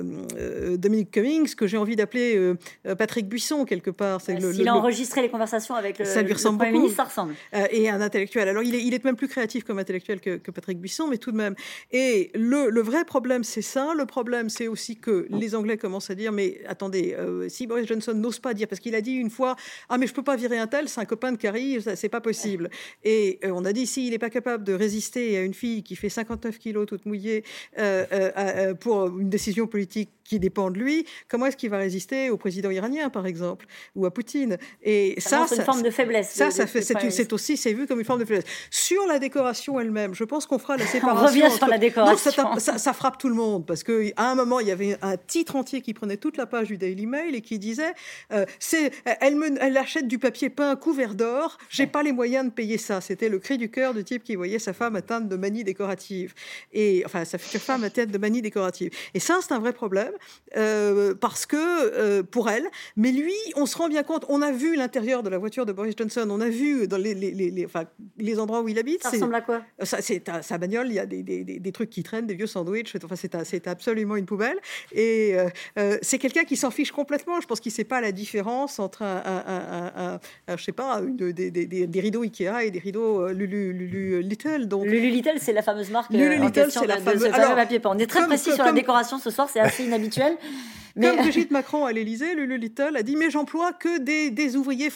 [1.10, 2.54] Cummings, que j'ai envie d'appeler
[2.96, 4.20] Patrick Buisson quelque part.
[4.26, 7.34] Bah, s'il a enregistré les conversations avec le, ça lui ressemble Premier ministre, ça ressemble.
[7.70, 8.48] et un intellectuel.
[8.48, 11.18] Alors il est, il est même plus créatif comme intellectuel que, que Patrick Buisson, mais
[11.18, 11.54] tout de même.
[11.90, 13.92] Et le, le vrai problème, c'est ça.
[13.96, 17.86] Le problème, c'est aussi que les Anglais commencent à dire, mais attendez, euh, si Boris
[17.86, 19.56] Johnson n'ose pas dire, parce qu'il a dit une fois,
[19.88, 22.20] ah mais je peux pas virer un tel, c'est un copain de Carrie, c'est pas
[22.20, 22.70] possible.
[23.04, 25.96] Et euh, on a dit, s'il n'est pas capable de résister à une fille qui
[25.96, 27.44] fait 59 kilos toute mouillée
[27.78, 32.36] euh, pour une décision politique qui dépend de lui, comment est-ce qu'il va résister au
[32.36, 34.56] président iranien, par exemple, ou à Poutine?
[34.82, 36.30] Et ça, c'est une forme de faiblesse.
[36.30, 38.44] Ça, ça fait, c'est aussi, c'est vu comme une forme de faiblesse.
[38.70, 41.22] Sur la décoration elle-même, je pense qu'on fera la séparation.
[41.22, 42.30] On revient sur la décoration.
[42.58, 45.80] ça, frappe tout le monde parce qu'à un moment, il y avait un titre entier
[45.80, 47.94] qui prenait toute la page du Daily Mail et qui disait
[48.32, 52.46] euh, c'est, elle, me, elle achète du papier peint couvert d'or, j'ai pas les moyens
[52.46, 53.00] de payer ça.
[53.00, 56.34] C'était le cri du cœur du type qui voyait sa femme atteinte de manie décorative.
[56.72, 58.90] Et enfin, sa future femme atteinte de manie décorative.
[59.14, 60.12] Et ça, c'est un vrai problème
[60.56, 64.52] euh, parce que euh, pour elle, mais lui, on se rend bien compte, on a
[64.52, 67.64] vu l'intérieur de la voiture de Boris Johnson, on a vu dans les, les, les,
[67.64, 67.84] enfin,
[68.18, 69.02] les endroits où il habite.
[69.02, 69.62] Ça ressemble à quoi?
[69.82, 72.46] Ça, C'est sa bagnole, il y a des, des, des, trucs qui traînent, des vieux
[72.46, 72.94] sandwichs.
[73.04, 74.58] Enfin, c'est absolument une poubelle.
[74.92, 77.40] Et euh, euh, c'est quelqu'un qui s'en fiche complètement.
[77.40, 80.18] Je pense qu'il ne sait pas la différence entre un,
[80.48, 84.66] je sais pas, des, rideaux Ikea et des rideaux euh, Lulu, Lulu Little.
[84.66, 84.86] Donc...
[84.86, 87.24] Lulu Little, c'est la fameuse marque Lulu Little, c'est la fameuse.
[87.26, 90.36] Alors, papier On est très précis sur la décoration ce soir, c'est assez inhabituel.
[90.96, 91.08] Mais...
[91.08, 94.90] Comme Brigitte Macron à l'Élysée, Lulu Little a dit mais j'emploie que des, ouvriers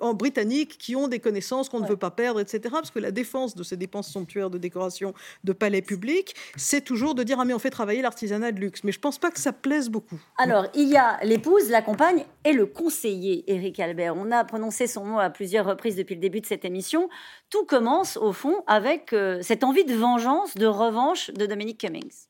[0.00, 2.60] en britanniques qui ont des connaissances qu'on ne veut pas perdre, etc.
[2.70, 7.14] Parce que la défense de ces dépenses somptuaires de décoration de palais publics, c'est toujours
[7.14, 8.84] de dire ah mais on fait travailler l'artisanat de luxe.
[8.84, 10.20] Mais je pense pas que ça plaise beaucoup.
[10.38, 14.16] Alors, il y a l'épouse, la compagne et le conseiller, Éric Albert.
[14.16, 17.08] On a prononcé son nom à plusieurs reprises depuis le début de cette émission.
[17.50, 22.29] Tout commence, au fond, avec euh, cette envie de vengeance, de revanche de Dominique Cummings.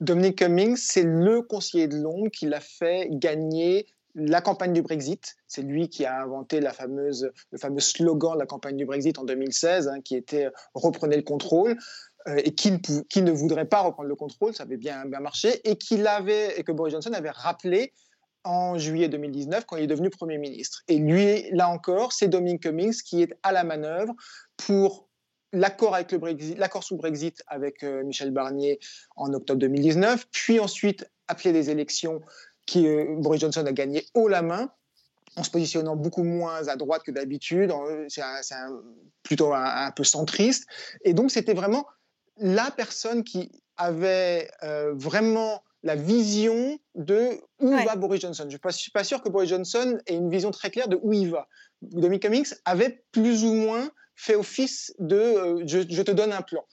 [0.00, 5.36] Dominique Cummings, c'est le conseiller de Londres qui l'a fait gagner la campagne du Brexit.
[5.46, 9.18] C'est lui qui a inventé la fameuse, le fameux slogan de la campagne du Brexit
[9.18, 11.76] en 2016, hein, qui était Reprenez le contrôle.
[12.28, 15.78] Euh, et qui ne, voudrait pas reprendre le contrôle, ça avait bien, bien marché, et,
[16.06, 17.92] avait, et que Boris Johnson avait rappelé
[18.42, 20.82] en juillet 2019 quand il est devenu Premier ministre.
[20.88, 24.12] Et lui, là encore, c'est Dominic Cummings qui est à la manœuvre
[24.56, 25.05] pour
[25.52, 28.78] l'accord avec le Brexit, l'accord sous Brexit avec euh, Michel Barnier
[29.16, 32.20] en octobre 2019, puis ensuite appeler des élections
[32.66, 34.70] qui euh, Boris Johnson a gagné haut la main
[35.36, 37.72] en se positionnant beaucoup moins à droite que d'habitude.
[38.08, 38.22] C'est
[39.22, 40.66] plutôt un, peu centriste.
[41.04, 41.86] Et donc, c'était vraiment
[42.38, 48.46] la personne qui avait euh, vraiment la vision de où va Boris Johnson.
[48.48, 51.12] Je ne suis pas sûr que Boris Johnson ait une vision très claire de où
[51.12, 51.48] il va.
[51.82, 56.64] Dominic Cummings avait plus ou moins fait office de euh, je, te donne un plan.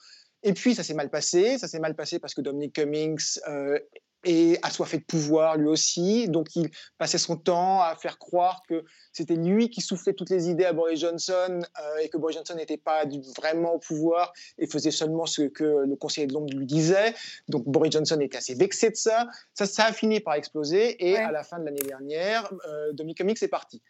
[0.42, 1.58] Et puis ça s'est mal passé.
[1.58, 3.78] Ça s'est mal passé parce que Dominic Cummings euh,
[4.24, 6.28] et assoiffé de pouvoir lui aussi.
[6.28, 10.48] Donc il passait son temps à faire croire que c'était lui qui soufflait toutes les
[10.48, 13.04] idées à Boris Johnson euh, et que Boris Johnson n'était pas
[13.36, 17.14] vraiment au pouvoir et faisait seulement ce que le conseiller de Londres lui disait.
[17.48, 19.26] Donc Boris Johnson était assez vexé de ça.
[19.54, 23.18] Ça, ça a fini par exploser et à la fin de l'année dernière, euh, Dominic
[23.18, 23.82] Cummings est parti.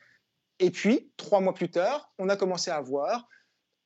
[0.61, 3.29] Et puis, trois mois plus tard, on a commencé à voir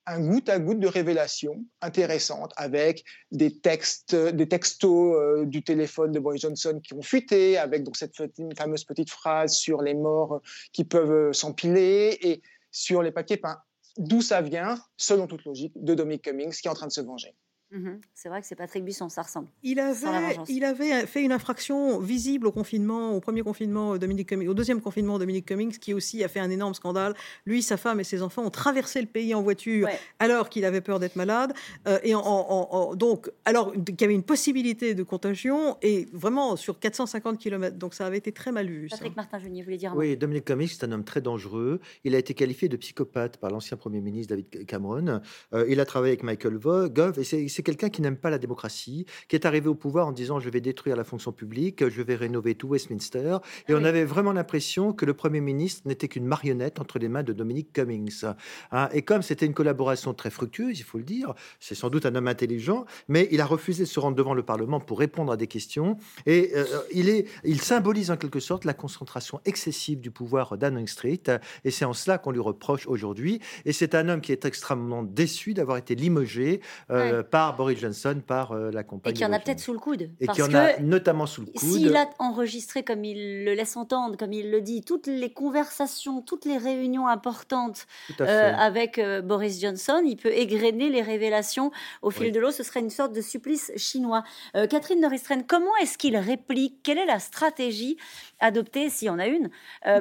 [0.08, 6.12] un goutte à goutte de révélations intéressantes avec des textes, des textos euh, du téléphone
[6.12, 8.14] de Boris Johnson qui ont fuité, avec donc cette
[8.56, 10.40] fameuse petite phrase sur les morts
[10.72, 13.58] qui peuvent euh, s'empiler et sur les papiers peints.
[13.98, 17.00] D'où ça vient, selon toute logique, de Dominic Cummings qui est en train de se
[17.00, 17.34] venger.
[17.70, 18.00] Mhm.
[18.14, 19.48] C'est vrai que c'est Patrick Buisson, ça ressemble.
[19.62, 24.28] Il avait, il avait fait une infraction visible au confinement, au premier confinement, euh, Dominique
[24.28, 27.14] Cummings, au deuxième confinement, Dominique Cummings, qui aussi a fait un énorme scandale.
[27.44, 30.80] Lui, sa femme et ses enfants ont traversé le pays en voiture alors qu'il avait
[30.80, 31.52] peur d'être malade.
[31.86, 36.78] Euh, et en, donc, alors qu'il y avait une possibilité de contagion et vraiment sur
[36.78, 37.76] 450 km.
[37.76, 38.88] Donc ça avait été très mal vu.
[38.88, 39.94] Patrick Martin Junier voulait dire.
[39.94, 41.80] Oui, Dominique Cummings, c'est un homme très dangereux.
[42.04, 45.20] Il a été qualifié de psychopathe par l'ancien Premier ministre David Cameron.
[45.52, 48.38] Euh, il a travaillé avec Michael Gove et c'est c'est quelqu'un qui n'aime pas la
[48.38, 52.02] démocratie, qui est arrivé au pouvoir en disant je vais détruire la fonction publique, je
[52.02, 53.38] vais rénover tout Westminster.
[53.66, 57.24] Et on avait vraiment l'impression que le Premier ministre n'était qu'une marionnette entre les mains
[57.24, 58.26] de Dominic Cummings.
[58.70, 58.88] Hein.
[58.92, 62.14] et comme c'était une collaboration très fructueuse, il faut le dire, c'est sans doute un
[62.14, 65.36] homme intelligent, mais il a refusé de se rendre devant le Parlement pour répondre à
[65.36, 65.96] des questions.
[66.26, 70.86] Et euh, il, est, il symbolise en quelque sorte la concentration excessive du pouvoir d'Anning
[70.86, 71.22] Street.
[71.64, 73.40] Et c'est en cela qu'on lui reproche aujourd'hui.
[73.64, 77.78] Et c'est un homme qui est extrêmement déçu d'avoir été limogé euh, par par Boris
[77.78, 79.12] Johnson, par la campagne.
[79.12, 80.10] Et qui en a peut-être sous le coude.
[80.20, 81.58] Et qui en a notamment sous le coude.
[81.58, 86.20] S'il a enregistré, comme il le laisse entendre, comme il le dit, toutes les conversations,
[86.20, 87.86] toutes les réunions importantes
[88.18, 91.70] avec Boris Johnson, il peut égrener les révélations
[92.02, 92.50] au fil de l'eau.
[92.50, 94.24] Ce serait une sorte de supplice chinois.
[94.52, 96.82] Catherine Noristren, comment est-ce qu'il réplique?
[96.82, 97.96] Quelle est la stratégie
[98.40, 99.48] adoptée, s'il y en a une,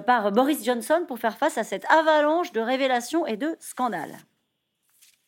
[0.05, 4.17] par Boris Johnson pour faire face à cette avalanche de révélations et de scandales?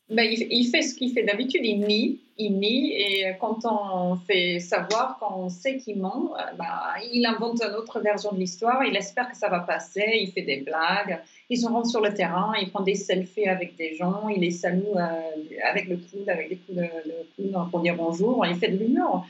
[0.09, 4.59] Ben, il, fait ce qu'il fait d'habitude, il nie, il nie, et quand on fait
[4.59, 6.65] savoir, quand on sait qu'il ment, ben,
[7.13, 10.41] il invente une autre version de l'histoire, il espère que ça va passer, il fait
[10.41, 11.19] des blagues,
[11.49, 14.51] il se rend sur le terrain, il prend des selfies avec des gens, il les
[14.51, 16.87] salue euh, avec le coude, avec des coups de,
[17.35, 19.27] coude pour dire bonjour, il fait de l'humour.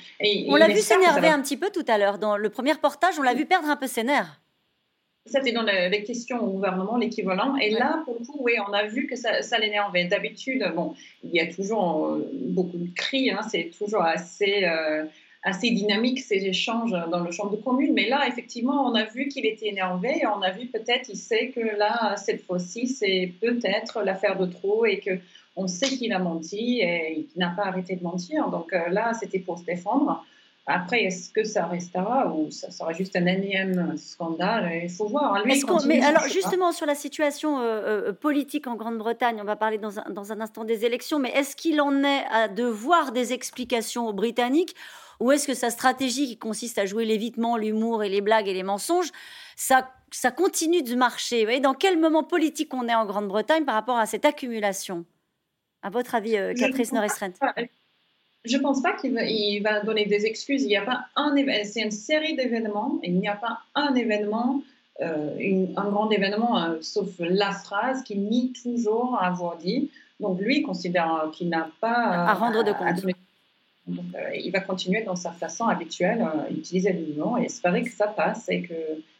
[0.47, 3.23] On l'a vu s'énerver un petit peu tout à l'heure, dans le premier portage, on
[3.23, 4.39] l'a vu perdre un peu ses nerfs.
[5.25, 7.55] C'était dans les questions au gouvernement, l'équivalent.
[7.57, 10.05] Et là, pour le coup, oui, on a vu que ça, ça l'énervait.
[10.05, 15.05] D'habitude, bon, il y a toujours euh, beaucoup de cris, hein, c'est toujours assez, euh,
[15.43, 17.93] assez dynamique ces échanges dans le champ de commune.
[17.93, 21.17] Mais là, effectivement, on a vu qu'il était énervé et on a vu peut-être, il
[21.17, 25.11] sait que là, cette fois-ci, c'est peut-être l'affaire de trop et que
[25.55, 28.49] on sait qu'il a menti et qu'il n'a pas arrêté de mentir.
[28.49, 30.25] Donc euh, là, c'était pour se défendre.
[30.65, 35.43] Après, est-ce que ça restera ou ça sera juste un énième scandale Il faut voir.
[35.43, 39.79] Lui, mais alors, justement, sur la situation euh, euh, politique en Grande-Bretagne, on va parler
[39.79, 43.33] dans un, dans un, instant des élections, mais est-ce qu'il en est à devoir des
[43.33, 44.75] explications aux Britanniques
[45.19, 48.53] ou est-ce que sa stratégie qui consiste à jouer l'évitement, l'humour et les blagues et
[48.53, 49.11] les mensonges,
[49.55, 51.39] ça, ça continue de marcher?
[51.39, 55.05] Vous voyez, Dans quel moment politique on est en Grande-Bretagne par rapport à cette accumulation?
[55.81, 57.09] À votre avis, euh, Catherine Norris
[58.45, 60.63] je ne pense pas qu'il va, donner des excuses.
[60.63, 62.99] Il n'y a pas un c'est une série d'événements.
[63.03, 64.61] Il n'y a pas un événement,
[65.01, 69.89] euh, un grand événement, euh, sauf la phrase qu'il nie toujours avoir dit.
[70.19, 73.05] Donc lui considère qu'il n'a pas à rendre de compte.
[73.87, 77.91] Donc, euh, il va continuer dans sa façon habituelle, utiliser le nom et espérer que
[77.91, 78.75] ça passe et que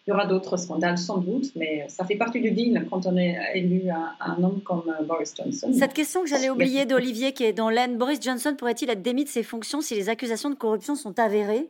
[0.10, 3.16] il y aura d'autres scandales sans doute, mais ça fait partie du deal quand on
[3.16, 5.72] est élu un, un homme comme euh, Boris Johnson.
[5.72, 9.24] Cette question que j'allais oublier d'Olivier qui est dans l'aine, Boris Johnson pourrait-il être démis
[9.24, 11.70] de ses fonctions si les accusations de corruption sont avérées?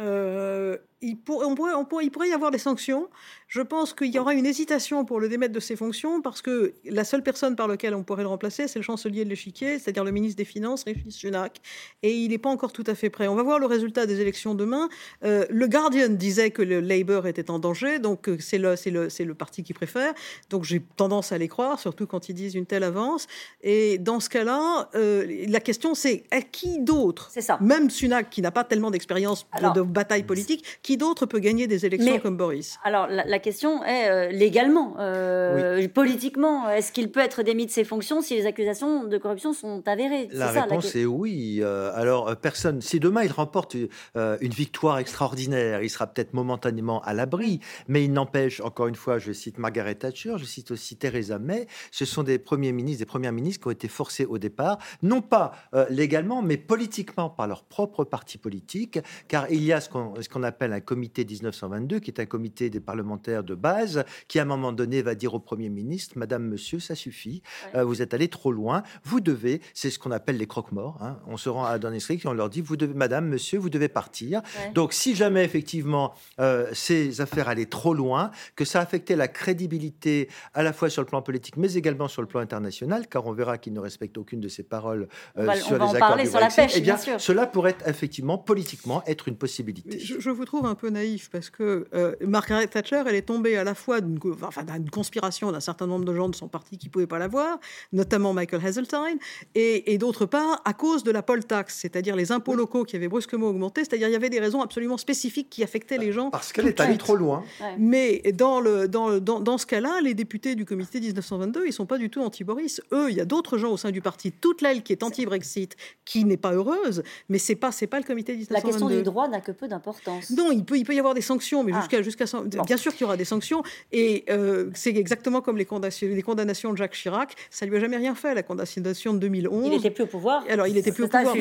[0.00, 3.08] Euh, il, on pourrait, on pourrait, il pourrait y avoir des sanctions.
[3.54, 6.74] Je pense qu'il y aura une hésitation pour le démettre de ses fonctions parce que
[6.84, 10.02] la seule personne par laquelle on pourrait le remplacer, c'est le chancelier de l'échiquier, c'est-à-dire
[10.02, 11.60] le ministre des Finances, Rishi Sunak,
[12.02, 13.28] et il n'est pas encore tout à fait prêt.
[13.28, 14.88] On va voir le résultat des élections demain.
[15.22, 18.90] Euh, le Guardian disait que le Labour était en danger, donc euh, c'est le, c'est
[18.90, 20.14] le, c'est le parti qui préfère.
[20.50, 23.28] Donc j'ai tendance à les croire, surtout quand ils disent une telle avance.
[23.62, 28.50] Et dans ce cas-là, euh, la question c'est à qui d'autre, même Sunak qui n'a
[28.50, 32.78] pas tellement d'expérience de bataille politique, qui d'autre peut gagner des élections comme Boris?
[32.82, 37.84] Alors la, question est euh, légalement, euh, politiquement, est-ce qu'il peut être démis de ses
[37.84, 40.28] fonctions si les accusations de corruption sont avérées?
[40.32, 41.58] La réponse est oui.
[41.60, 47.12] Euh, alors personne, si demain il remporte une victoire extraordinaire, il sera peut-être momentanément à
[47.12, 51.38] l'abri, mais il n'empêche, encore une fois, je cite Margaret Thatcher, je cite aussi Theresa
[51.38, 54.78] May, ce sont des premiers ministres, des premières ministres qui ont été forcés au départ,
[55.02, 55.52] non pas
[55.90, 60.72] légalement, mais politiquement par leur propre parti politique, car il y a ce qu'on appelle
[60.72, 64.72] un comité 1922, qui est un comité des parlementaires de base, qui à un moment
[64.72, 67.42] donné va dire au Premier ministre, Madame, Monsieur, ça suffit,
[67.74, 71.18] euh, vous êtes allé trop loin, vous devez, c'est ce qu'on appelle les croque-morts, hein.
[71.26, 73.70] on se rend à Downing Street et on leur dit, vous devez, Madame, Monsieur, vous
[73.70, 74.42] devez partir.
[74.74, 80.28] Donc si jamais effectivement euh, ces affaires allaient trop loin, que ça affectait la crédibilité
[80.52, 83.32] à la fois sur le plan politique, mais également sur le plan international, car on
[83.32, 85.08] verra qu'ils ne respectent aucune de ces paroles
[85.38, 89.98] euh, sur les accords du Brexit, eh bien, cela pourrait effectivement politiquement être une possibilité.
[89.98, 93.56] Je, je vous trouve un peu naïf parce que euh, Margaret Thatcher, elle est tombée
[93.56, 96.86] à la fois d'une enfin, conspiration d'un certain nombre de gens de son parti qui
[96.86, 97.58] ne pouvaient pas la voir,
[97.92, 99.18] notamment Michael Hazeltine,
[99.54, 103.08] et, d'autre part à cause de la poll tax, c'est-à-dire les impôts locaux qui avaient
[103.08, 106.30] brusquement augmenté, c'est-à-dire il y avait des raisons absolument spécifiques qui affectaient les gens.
[106.30, 107.44] Parce qu'elle est allée trop loin.
[107.78, 111.86] Mais dans, le, dans, dans, dans ce cas-là, les députés du comité 1922, ils sont
[111.86, 112.80] pas du tout anti-Boris.
[112.92, 115.76] Eux, il y a d'autres gens au sein du parti, toute l'aile qui est anti-Brexit,
[116.04, 118.54] qui n'est pas heureuse, mais c'est pas c'est pas le comité 1922.
[118.54, 120.30] La question du droit n'a que peu d'importance.
[120.30, 121.80] Non, il peut il peut y avoir des sanctions, mais ah.
[121.80, 122.24] jusqu'à jusqu'à
[122.66, 123.62] bien sûr qu'il aura des sanctions.
[123.92, 127.34] Et euh, c'est exactement comme les condamnations, les condamnations de Jacques Chirac.
[127.50, 129.66] Ça lui a jamais rien fait la condamnation de 2011.
[129.66, 130.44] Il n'était plus au pouvoir.
[130.48, 131.34] Alors il était plus au pouvoir.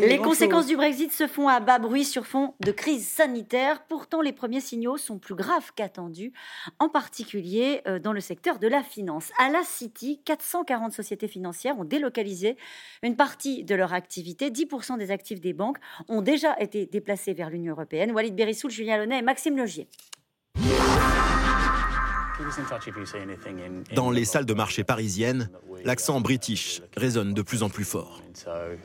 [0.00, 3.82] les conséquences du Brexit se font à bas bruit sur fond de crise sanitaire.
[3.88, 6.32] Pourtant, les premiers signaux sont plus graves qu'attendus,
[6.78, 9.30] en particulier euh, dans le secteur de la finance.
[9.38, 12.56] À la City, 440 sociétés financières ont délocalisé
[13.02, 14.50] une partie de leur activité.
[14.50, 18.12] 10% des actifs des banques ont déjà été déplacés vers l'Union européenne.
[18.12, 19.88] Walid Berissoul, Julien Launay et Maxime Logier.
[23.94, 25.50] Dans les salles de marché parisiennes,
[25.84, 28.22] l'accent british résonne de plus en plus fort.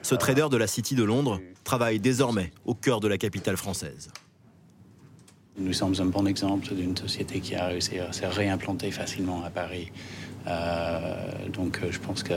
[0.01, 4.09] Ce trader de la City de Londres travaille désormais au cœur de la capitale française.
[5.57, 9.49] Nous sommes un bon exemple d'une société qui a réussi à se réimplanter facilement à
[9.49, 9.89] Paris.
[10.47, 12.33] Euh, donc euh, je pense que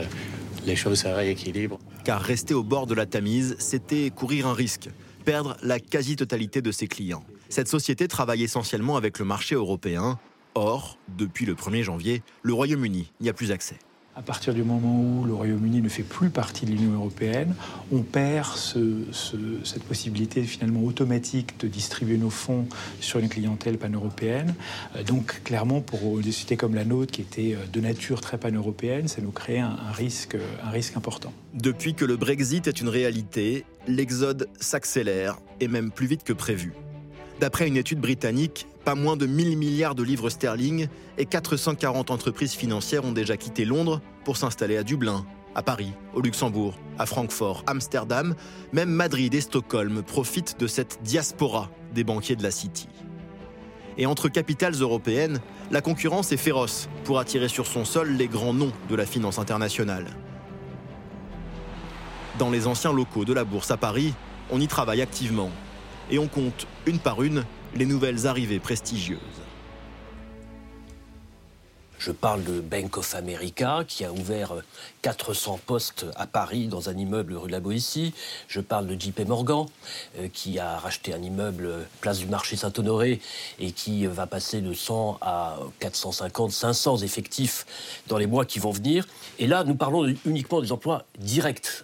[0.65, 1.79] les choses se rééquilibrent.
[2.05, 4.89] Car rester au bord de la Tamise, c'était courir un risque,
[5.25, 7.23] perdre la quasi-totalité de ses clients.
[7.49, 10.17] Cette société travaille essentiellement avec le marché européen.
[10.61, 13.77] Or, depuis le 1er janvier, le Royaume-Uni n'y a plus accès.
[14.17, 17.55] À partir du moment où le Royaume-Uni ne fait plus partie de l'Union européenne,
[17.93, 22.67] on perd cette possibilité finalement automatique de distribuer nos fonds
[22.99, 24.53] sur une clientèle pan-européenne.
[24.97, 28.37] Euh, donc clairement, pour des sociétés comme la nôtre, qui était euh, de nature très
[28.37, 31.31] pan-européenne, ça nous crée un, risque, un risque important.
[31.53, 36.73] Depuis que le Brexit est une réalité, l'exode s'accélère, et même plus vite que prévu.
[37.39, 40.87] D'après une étude britannique, pas moins de 1000 milliards de livres sterling
[41.17, 45.25] et 440 entreprises financières ont déjà quitté Londres pour s'installer à Dublin,
[45.55, 48.35] à Paris, au Luxembourg, à Francfort, Amsterdam,
[48.73, 52.89] même Madrid et Stockholm profitent de cette diaspora des banquiers de la City.
[53.97, 55.39] Et entre capitales européennes,
[55.71, 59.39] la concurrence est féroce pour attirer sur son sol les grands noms de la finance
[59.39, 60.07] internationale.
[62.37, 64.13] Dans les anciens locaux de la bourse à Paris,
[64.51, 65.51] on y travaille activement
[66.09, 67.43] et on compte une par une
[67.75, 69.19] les nouvelles arrivées prestigieuses.
[71.99, 74.53] Je parle de Bank of America qui a ouvert
[75.01, 78.13] 400 postes à Paris dans un immeuble rue de la Boétie.
[78.47, 79.65] Je parle de JP Morgan
[80.17, 83.19] euh, qui a racheté un immeuble place du marché Saint-Honoré
[83.59, 87.65] et qui va passer de 100 à 450, 500 effectifs
[88.07, 89.05] dans les mois qui vont venir.
[89.37, 91.83] Et là, nous parlons uniquement des emplois directs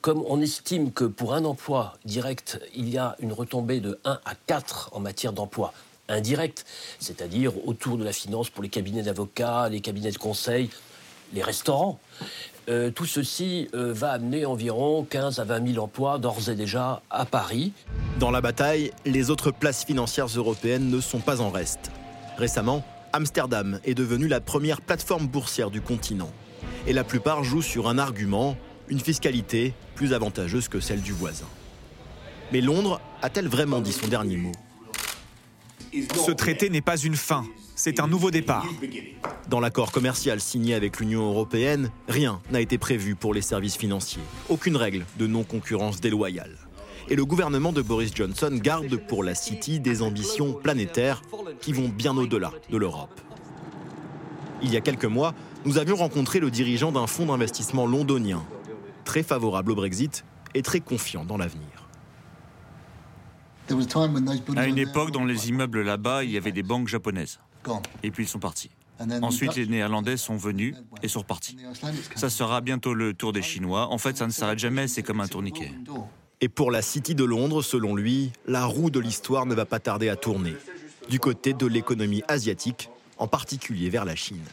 [0.00, 4.20] comme on estime que pour un emploi direct, il y a une retombée de 1
[4.24, 5.72] à 4 en matière d'emploi
[6.08, 6.64] indirect,
[6.98, 10.70] c'est-à-dire autour de la finance pour les cabinets d'avocats, les cabinets de conseil,
[11.34, 12.00] les restaurants,
[12.68, 17.02] euh, tout ceci euh, va amener environ 15 à 20 000 emplois d'ores et déjà
[17.10, 17.72] à Paris.
[18.18, 21.90] Dans la bataille, les autres places financières européennes ne sont pas en reste.
[22.36, 26.30] Récemment, Amsterdam est devenue la première plateforme boursière du continent.
[26.86, 28.56] Et la plupart jouent sur un argument,
[28.88, 31.46] une fiscalité plus avantageuse que celle du voisin.
[32.52, 34.52] Mais Londres a-t-elle vraiment dit son dernier mot?
[35.92, 38.66] Ce traité n'est pas une fin, c'est un nouveau départ.
[39.48, 44.22] Dans l'accord commercial signé avec l'Union européenne, rien n'a été prévu pour les services financiers.
[44.48, 46.56] Aucune règle de non-concurrence déloyale.
[47.10, 51.22] Et le gouvernement de Boris Johnson garde pour la City des ambitions planétaires
[51.60, 53.18] qui vont bien au-delà de l'Europe.
[54.62, 55.34] Il y a quelques mois,
[55.64, 58.44] nous avions rencontré le dirigeant d'un fonds d'investissement londonien
[59.08, 60.22] très favorable au Brexit
[60.54, 61.88] et très confiant dans l'avenir.
[64.54, 67.38] À une époque, dans les immeubles là-bas, il y avait des banques japonaises.
[68.02, 68.70] Et puis ils sont partis.
[69.22, 71.56] Ensuite, les Néerlandais sont venus et sont repartis.
[72.16, 73.88] Ça sera bientôt le tour des Chinois.
[73.90, 75.72] En fait, ça ne s'arrête jamais, c'est comme un tourniquet.
[76.42, 79.80] Et pour la City de Londres, selon lui, la roue de l'histoire ne va pas
[79.80, 80.54] tarder à tourner,
[81.08, 84.44] du côté de l'économie asiatique, en particulier vers la Chine.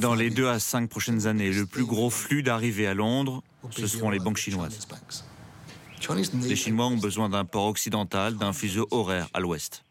[0.00, 3.86] Dans les deux à cinq prochaines années, le plus gros flux d'arrivées à Londres, ce
[3.86, 4.86] seront les banques chinoises.
[6.42, 9.84] Les Chinois ont besoin d'un port occidental, d'un fuseau horaire à l'ouest.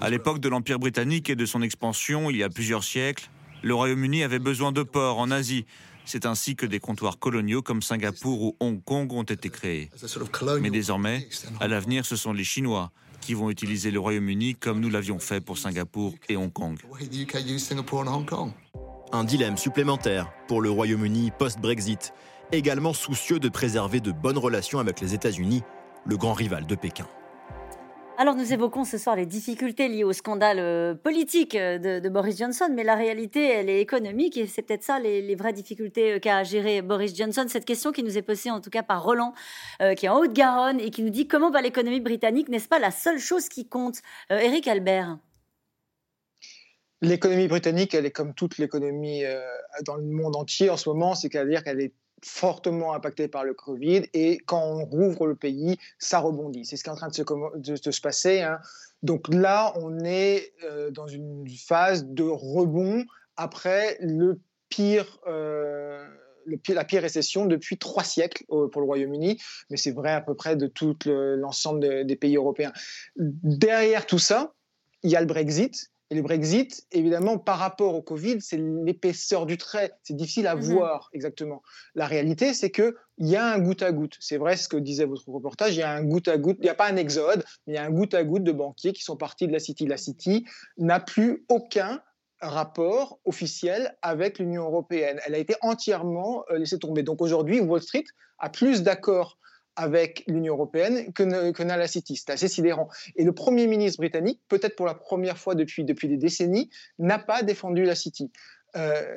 [0.00, 3.28] À l'époque de l'Empire britannique et de son expansion, il y a plusieurs siècles,
[3.62, 5.64] le Royaume-Uni avait besoin de ports en Asie.
[6.04, 9.88] C'est ainsi que des comptoirs coloniaux comme Singapour ou Hong Kong ont été créés.
[10.60, 11.28] Mais désormais,
[11.60, 12.90] à l'avenir, ce sont les Chinois
[13.22, 16.76] qui vont utiliser le Royaume-Uni comme nous l'avions fait pour Singapour et Hong Kong.
[19.12, 22.12] Un dilemme supplémentaire pour le Royaume-Uni post-Brexit,
[22.50, 25.62] également soucieux de préserver de bonnes relations avec les États-Unis,
[26.04, 27.06] le grand rival de Pékin.
[28.22, 32.38] Alors nous évoquons ce soir les difficultés liées au scandale euh, politique euh, de, Boris
[32.38, 36.18] Johnson, mais la réalité, elle est économique et c'est peut-être ça les, vraies difficultés euh,
[36.20, 37.46] qu'a géré Boris Johnson.
[37.48, 39.34] Cette question qui nous est posée en tout cas par Roland,
[39.96, 42.48] qui est en Haute-Garonne et qui nous dit comment va l'économie britannique.
[42.48, 45.18] N'est-ce pas la seule chose qui compte Eric Albert?
[47.00, 49.24] L'économie britannique, elle est comme toute l'économie
[49.84, 51.92] dans le monde entier en ce moment, c'est-à-dire qu'elle est
[52.24, 56.64] fortement impacté par le Covid et quand on rouvre le pays, ça rebondit.
[56.64, 58.40] C'est ce qui est en train de se, passer.
[58.40, 58.58] Hein.
[59.02, 63.04] Donc là, on est euh, dans une phase de rebond
[63.36, 65.20] après le pire.
[65.26, 66.06] Euh,
[66.68, 70.56] la pire récession depuis trois siècles pour le Royaume-Uni, mais c'est vrai à peu près
[70.56, 72.72] de tout l'ensemble des pays européens.
[73.14, 74.52] Derrière tout ça,
[75.04, 79.46] il y a le Brexit, Et le Brexit, évidemment, par rapport au Covid, c'est l'épaisseur
[79.46, 79.92] du trait.
[80.02, 80.60] C'est difficile à mhm.
[80.60, 81.62] voir exactement.
[81.94, 84.18] La réalité, c'est qu'il y a un goutte à goutte.
[84.20, 85.74] C'est vrai ce que disait votre reportage.
[85.74, 86.58] Il y a un goutte à goutte.
[86.60, 88.52] Il n'y a pas un exode, mais il y a un goutte à goutte de
[88.52, 89.86] banquiers qui sont partis de la City.
[89.86, 90.44] La City
[90.76, 92.02] n'a plus aucun
[92.42, 95.18] rapport officiel avec l'Union européenne.
[95.24, 97.02] Elle a été entièrement euh, laissée tomber.
[97.02, 98.04] Donc aujourd'hui, Wall Street
[98.38, 99.38] a plus d'accords
[99.76, 101.22] avec l'Union européenne que,
[101.62, 102.16] n'a la City.
[102.16, 102.88] C'est assez sidérant.
[103.16, 107.18] Et le Premier ministre britannique, peut-être pour la première fois depuis, depuis des décennies, n'a
[107.18, 108.30] pas défendu la City.
[108.76, 109.16] Euh,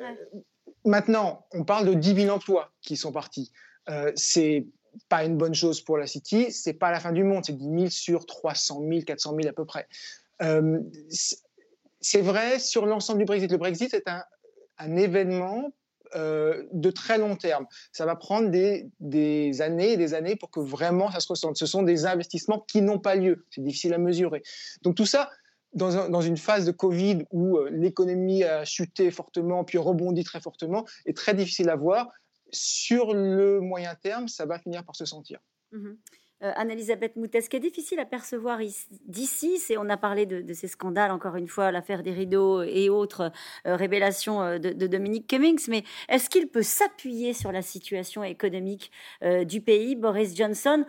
[0.84, 3.52] maintenant, on parle de 10 000 emplois qui sont partis.
[3.88, 4.66] Euh, c'est
[5.08, 7.64] pas une bonne chose pour la City, c'est pas la fin du monde, c'est 10
[7.64, 9.86] 000 sur 300 000, 400 000 à peu près.
[10.42, 10.80] Euh,
[12.00, 13.50] c'est vrai sur l'ensemble du Brexit.
[13.50, 14.24] Le Brexit est un,
[14.78, 15.72] un événement
[16.14, 17.66] euh, de très long terme.
[17.92, 21.56] Ça va prendre des, années et des années pour que vraiment ça se ressente.
[21.56, 23.44] Ce sont des investissements qui n'ont pas lieu.
[23.50, 24.42] C'est difficile à mesurer.
[24.82, 25.30] Donc tout ça,
[25.72, 30.86] dans, une phase de Covid où euh, l'économie a chuté fortement, puis rebondit très fortement,
[31.04, 32.08] est très difficile à voir.
[32.52, 35.40] Sur le moyen terme, ça va finir par se sentir.
[35.72, 35.94] Mmh
[36.42, 38.58] euh, Anne-Elisabeth ce qui est difficile à percevoir
[39.06, 42.90] d'ici, c'est, on a parlé de, ces scandales, encore une fois, l'affaire des rideaux et
[42.90, 43.32] autres
[43.66, 48.90] euh, révélations euh, de, Dominique Cummings, mais est-ce qu'il peut s'appuyer sur la situation économique
[49.44, 50.84] du pays, Boris Johnson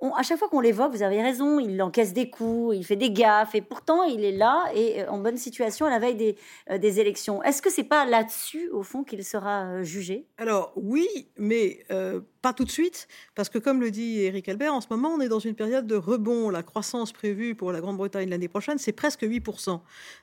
[0.00, 3.10] à chaque fois qu'on l'évoque, vous avez raison, il encaisse des coups, il fait des
[3.10, 6.36] gaffes, et pourtant il est là et en bonne situation à la veille des,
[6.78, 7.42] des élections.
[7.42, 10.26] Est-ce que c'est pas là-dessus, au fond, qu'il sera jugé?
[10.38, 11.84] Alors oui, mais
[12.46, 15.20] pas tout de suite, parce que comme le dit Eric Albert, en ce moment, on
[15.20, 16.48] est dans une période de rebond.
[16.48, 19.80] La croissance prévue pour la Grande-Bretagne l'année prochaine, c'est presque 8%.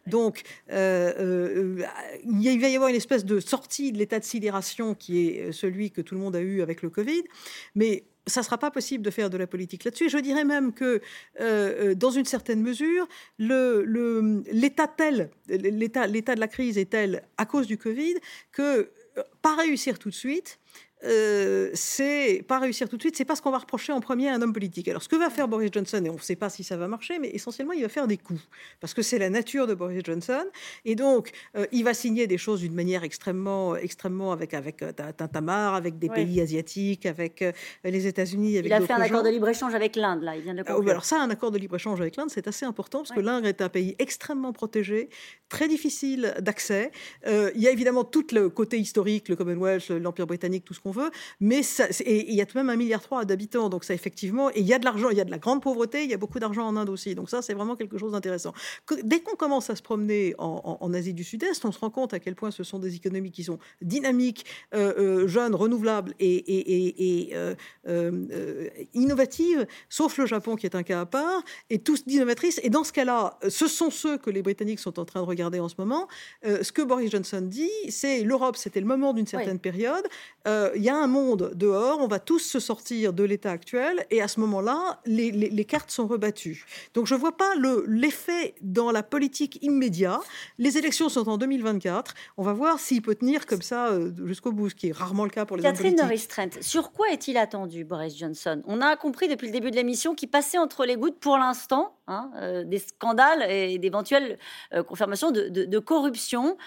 [0.07, 1.85] Donc, euh, euh,
[2.23, 5.91] il va y avoir une espèce de sortie de l'état de sidération qui est celui
[5.91, 7.23] que tout le monde a eu avec le Covid.
[7.75, 10.09] Mais ça ne sera pas possible de faire de la politique là-dessus.
[10.09, 11.01] Je dirais même que,
[11.41, 13.07] euh, dans une certaine mesure,
[13.39, 18.15] l'état tel, l'état de la crise est tel à cause du Covid
[18.51, 18.91] que
[19.41, 20.59] pas réussir tout de suite,
[21.05, 24.29] euh, c'est pas réussir tout de suite, c'est pas ce qu'on va reprocher en premier
[24.29, 24.87] à un homme politique.
[24.87, 26.87] Alors, ce que va faire Boris Johnson, et on ne sait pas si ça va
[26.87, 28.41] marcher, mais essentiellement, il va faire des coups,
[28.79, 30.45] parce que c'est la nature de Boris Johnson,
[30.85, 34.91] et donc euh, il va signer des choses d'une manière extrêmement, extrêmement avec avec euh,
[34.91, 37.43] Tintamar, avec des pays asiatiques, avec
[37.83, 38.53] les États-Unis.
[38.63, 40.89] Il a fait un accord de libre échange avec l'Inde, là, il vient de le
[40.89, 43.45] Alors ça, un accord de libre échange avec l'Inde, c'est assez important parce que l'Inde
[43.45, 45.09] est un pays extrêmement protégé,
[45.53, 46.91] très difficile d'accès.
[47.27, 50.91] il y a évidemment tout le côté historique, le Commonwealth, l'Empire britannique, tout ce qu'on
[50.91, 51.61] veut, mais
[52.07, 54.65] il y a tout de même un milliard trois d'habitants, donc ça effectivement, et il
[54.65, 56.39] y a de l'argent, il y a de la grande pauvreté, il y a beaucoup
[56.39, 58.53] d'argent en Inde aussi, donc ça c'est vraiment quelque chose d'intéressant.
[59.03, 62.19] Dès qu'on commence à se promener en, Asie du Sud-Est, on se rend compte à
[62.19, 68.69] quel point ce sont des économies qui sont dynamiques, euh, euh, jeunes, renouvelables et, euh,
[68.93, 72.59] innovatives, sauf le Japon qui est un cas à part, et tous d'innovatrices.
[72.63, 75.42] Et dans ce cas-là, ce sont ceux que les Britanniques sont en train de regarder
[75.43, 76.07] en ce moment.
[76.43, 80.05] ce que Boris Johnson dit, c'est l'Europe, c'était le moment d'une certaine période.
[80.47, 84.21] Il y a un monde dehors, on va tous se sortir de l'état actuel, et
[84.21, 86.65] à ce moment-là, les, cartes sont rebattues.
[86.93, 87.53] Donc je ne vois pas
[87.87, 90.19] l'effet dans la politique immédiat.
[90.57, 92.13] Les élections sont en 2024.
[92.37, 95.23] On va voir s'il peut tenir comme ça euh, jusqu'au bout, ce qui est rarement
[95.23, 98.61] le cas pour les Catherine Norris-Trent, sur quoi est-il attendu, Boris Johnson?
[98.65, 101.95] On a compris depuis le début de l'émission qu'il passait entre les gouttes pour l'instant,
[102.07, 104.37] hein, euh, des scandales et d'éventuelles
[104.73, 106.57] euh, confirmations de, corruption,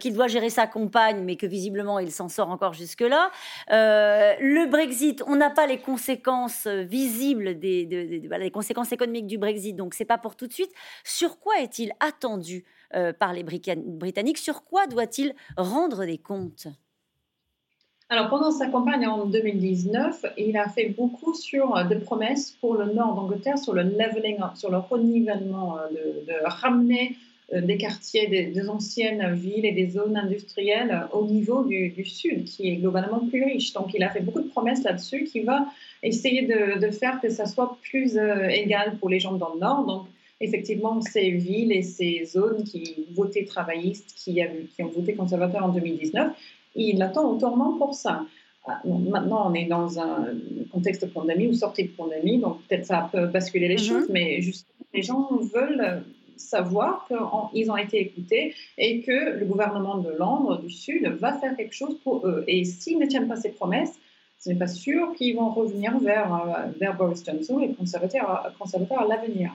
[0.00, 3.30] qu'il doit gérer sa compagne, mais que visiblement il s'en sort encore jusque-là.
[3.70, 9.76] Euh, le Brexit, on n'a pas les conséquences visibles des, les conséquences économiques du Brexit,
[9.76, 10.72] donc c'est pas pour tout de suite.
[11.04, 12.64] Sur quoi est-il attendu
[12.94, 14.38] euh, par les Britanniques?
[14.38, 16.68] Sur quoi doit-il rendre des comptes?
[18.14, 22.74] Alors, pendant sa campagne en 2019, il a fait beaucoup sur euh, des promesses pour
[22.74, 27.16] le nord d'Angleterre, sur le leveling, sur le renivellement, de ramener
[27.52, 32.68] euh, des quartiers, des, anciennes villes et des zones industrielles au niveau du, sud, qui
[32.68, 33.72] est globalement plus riche.
[33.72, 35.66] Donc il a fait beaucoup de promesses là-dessus, qui va
[36.04, 39.84] essayer de, faire que ça soit plus euh, égal pour les gens dans le nord.
[39.84, 40.06] Donc
[40.40, 44.40] effectivement, ces villes et ces zones qui votaient travaillistes, qui,
[44.76, 46.32] qui ont voté conservateur en 2019,
[46.74, 48.24] il attend au tournant pour ça.
[48.66, 50.28] Ah, maintenant, on est dans un
[50.72, 53.88] contexte de pandémie ou sortie de pandémie, donc peut-être ça peut basculer les mm-hmm.
[53.88, 56.02] choses, mais juste, les gens veulent
[56.36, 57.06] savoir
[57.52, 61.74] qu'ils ont été écoutés et que le gouvernement de Londres, du Sud, va faire quelque
[61.74, 62.44] chose pour eux.
[62.48, 63.98] Et s'ils ne tiennent pas ces promesses,
[64.38, 69.00] ce n'est pas sûr qu'ils vont revenir vers, euh, vers Boris Johnson et conservateurs, conservateurs
[69.00, 69.52] à l'avenir.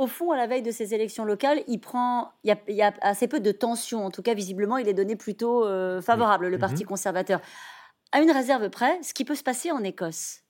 [0.00, 3.28] Au fond, à la veille de ces élections locales, il, prend, il, y a, assez
[3.28, 4.06] peu de tension.
[4.06, 6.88] En tout cas, visiblement, il est donné plutôt euh, favorable, le Parti mhm.
[6.88, 7.42] conservateur.
[8.10, 10.40] À une réserve près, ce qui peut se passer en Écosse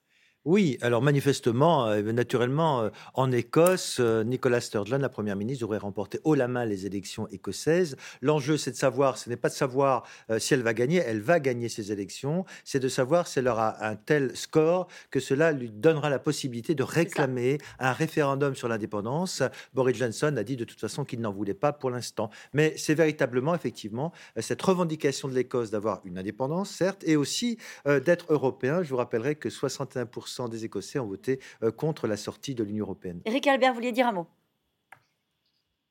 [0.47, 5.77] Oui, alors manifestement, euh, naturellement, euh, en Écosse, euh, Nicolas Sturgeon, la première ministre, aurait
[5.77, 7.95] remporté haut la main les élections écossaises.
[8.23, 10.05] L'enjeu, c'est de savoir, ce n'est pas de savoir
[10.39, 13.85] si elle va gagner, elle va gagner ces élections, c'est de savoir si elle aura
[13.87, 19.43] un tel score que cela lui donnera la possibilité de réclamer un référendum sur l'indépendance.
[19.75, 22.31] Boris Johnson a dit de toute façon qu'il n'en voulait pas pour l'instant.
[22.55, 28.33] Mais c'est véritablement, effectivement, cette revendication de l'Écosse d'avoir une indépendance, certes, et aussi d'être
[28.33, 28.83] européen.
[28.83, 32.85] Je vous rappellerai que 61% des Écossais ont voté euh, contre la sortie de l'Union
[32.85, 33.21] européenne.
[33.25, 34.27] Éric Albert, vous vouliez dire un mot?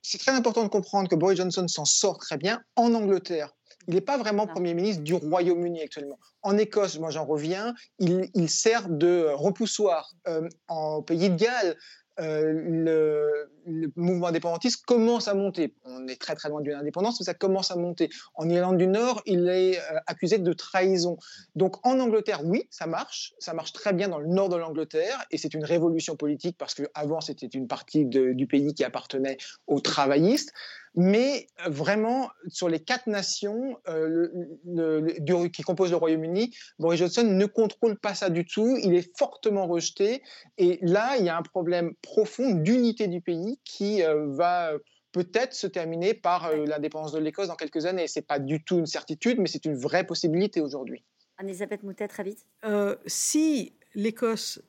[0.02, 3.54] C'est très important de comprendre que Boris Johnson s'en sort très bien en Angleterre.
[3.88, 6.20] Il n'est pas vraiment Premier ministre du Royaume-Uni actuellement.
[6.42, 11.76] En Écosse, moi j'en reviens, il, sert de repoussoir euh, en Pays de Galles.
[12.20, 15.76] Euh, le, mouvement indépendantiste commence à monter.
[15.86, 18.10] On est très très loin d'une indépendance, mais ça commence à monter.
[18.34, 21.18] En Irlande du Nord, il est euh, accusé de trahison.
[21.56, 23.34] Donc en Angleterre, oui, ça marche.
[23.38, 26.74] Ça marche très bien dans le nord de l'Angleterre, et c'est une révolution politique parce
[26.74, 30.52] qu'avant, c'était une partie du pays qui appartenait aux travaillistes.
[30.96, 34.28] Mais euh, vraiment, sur les quatre nations euh,
[35.54, 38.78] qui composent le Royaume-Uni, Boris Johnson ne contrôle pas ça du tout.
[38.84, 40.24] Il est fortement rejeté.
[40.58, 44.72] Et là, il y a un problème profond d'unité du pays qui euh, va
[45.12, 48.08] peut-être se terminer par l'indépendance de l'Écosse dans quelques années.
[48.08, 51.04] Ce n'est pas du tout une certitude, mais c'est une vraie possibilité aujourd'hui.
[51.42, 52.46] Elisabeth Moutet, très vite.
[53.08, 54.62] si l'Écosse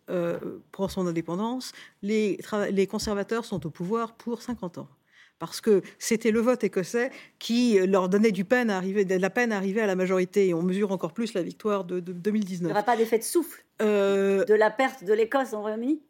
[0.72, 2.38] prend son indépendance, les,
[2.70, 4.88] les conservateurs sont au pouvoir pour 50 ans
[5.40, 7.10] parce que c'était le vote écossais
[7.40, 10.48] qui leur donnait du peine à arriver, de la peine à arriver à la majorité.
[10.48, 12.60] Et on mesure encore plus la victoire de, 2019.
[12.60, 16.02] Il n'y aura pas d'effet de souffle euh, de la perte de l'Écosse en Royaume-Uni?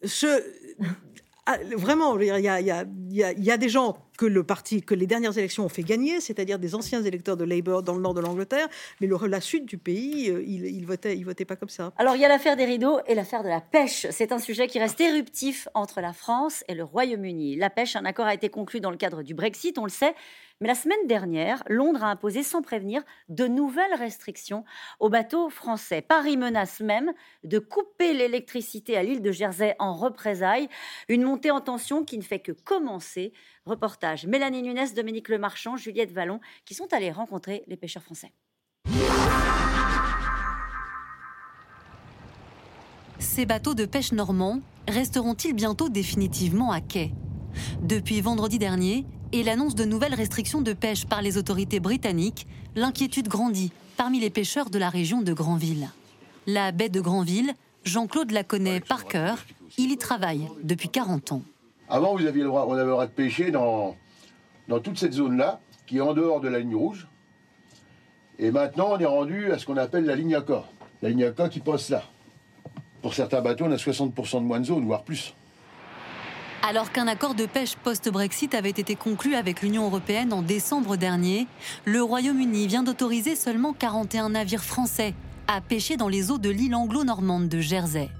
[1.46, 5.70] ah, vraiment, il y, a, des gens que le parti, que les dernières élections ont
[5.70, 8.68] fait gagner, c'est-à-dire des anciens électeurs de Labour dans le nord de l'Angleterre,
[9.00, 11.94] mais le, la sud du pays, euh, ils il votaient, il votaient pas comme ça.
[11.96, 14.06] Alors il y a l'affaire des rideaux et l'affaire de la pêche.
[14.10, 17.56] C'est un sujet qui reste éruptif entre la France et le Royaume-Uni.
[17.56, 20.14] La pêche, un accord a été conclu dans le cadre du Brexit, on le sait,
[20.60, 24.64] mais la semaine dernière, Londres a imposé sans prévenir de nouvelles restrictions
[24.98, 26.02] aux bateaux français.
[26.02, 27.14] Paris menace même
[27.44, 30.68] de couper l'électricité à l'île de Jersey en représailles.
[31.08, 33.32] Une montée en tension qui ne fait que commencer.
[33.70, 38.32] Reportage Mélanie Nunes, Dominique Lemarchand, Juliette Vallon, qui sont allés rencontrer les pêcheurs français.
[43.20, 47.12] Ces bateaux de pêche normands resteront-ils bientôt définitivement à quai?
[47.80, 53.28] Depuis vendredi dernier, et l'annonce de nouvelles restrictions de pêche par les autorités britanniques, l'inquiétude
[53.28, 55.90] grandit parmi les pêcheurs de la région de Granville.
[56.46, 57.52] La baie de Granville,
[57.84, 59.38] Jean-Claude la connaît par cœur,
[59.78, 61.42] il y travaille depuis 40 ans.
[61.90, 63.96] Avant, vous aviez le droit, on avait le droit de pêcher dans,
[64.68, 67.08] dans toute cette zone-là, qui est en dehors de la ligne rouge.
[68.38, 70.68] Et maintenant, on est rendu à ce qu'on appelle la ligne accord.
[71.02, 72.04] La ligne accord qui passe là.
[73.02, 75.34] Pour certains bateaux, on a 60% de moins de zone, voire plus.
[76.62, 81.48] Alors qu'un accord de pêche post-Brexit avait été conclu avec l'Union européenne en décembre dernier,
[81.86, 85.14] le Royaume-Uni vient d'autoriser seulement 41 navires français
[85.48, 88.10] à pêcher dans les eaux de l'île anglo-normande de Jersey.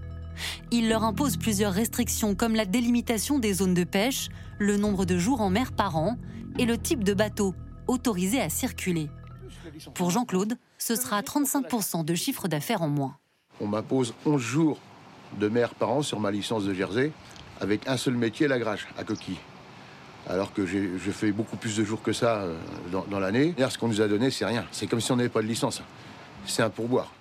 [0.70, 4.28] Il leur impose plusieurs restrictions comme la délimitation des zones de pêche,
[4.59, 6.16] le nombre de jours en mer par an
[6.59, 7.55] et le type de bateau
[7.86, 9.09] autorisé à circuler.
[9.95, 13.16] Pour Jean-Claude, ce sera 35% de chiffre d'affaires en moins.
[13.61, 14.78] On m'impose 11 jours
[15.38, 17.12] de mer par an sur ma licence de Jersey
[17.61, 19.38] avec un seul métier, la grage, à coquille.
[20.28, 22.57] Alors que je fais beaucoup plus de jours que ça euh,
[22.91, 23.55] dans, l'année.
[23.68, 24.66] Ce qu'on nous a donné, c'est rien.
[24.70, 25.82] C'est comme si on n'avait pas de licence.
[26.47, 27.12] C'est un pourboire.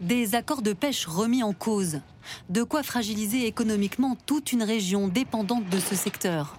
[0.00, 2.00] Des accords de pêche remis en cause.
[2.50, 6.58] De quoi fragiliser économiquement toute une région dépendante de ce secteur.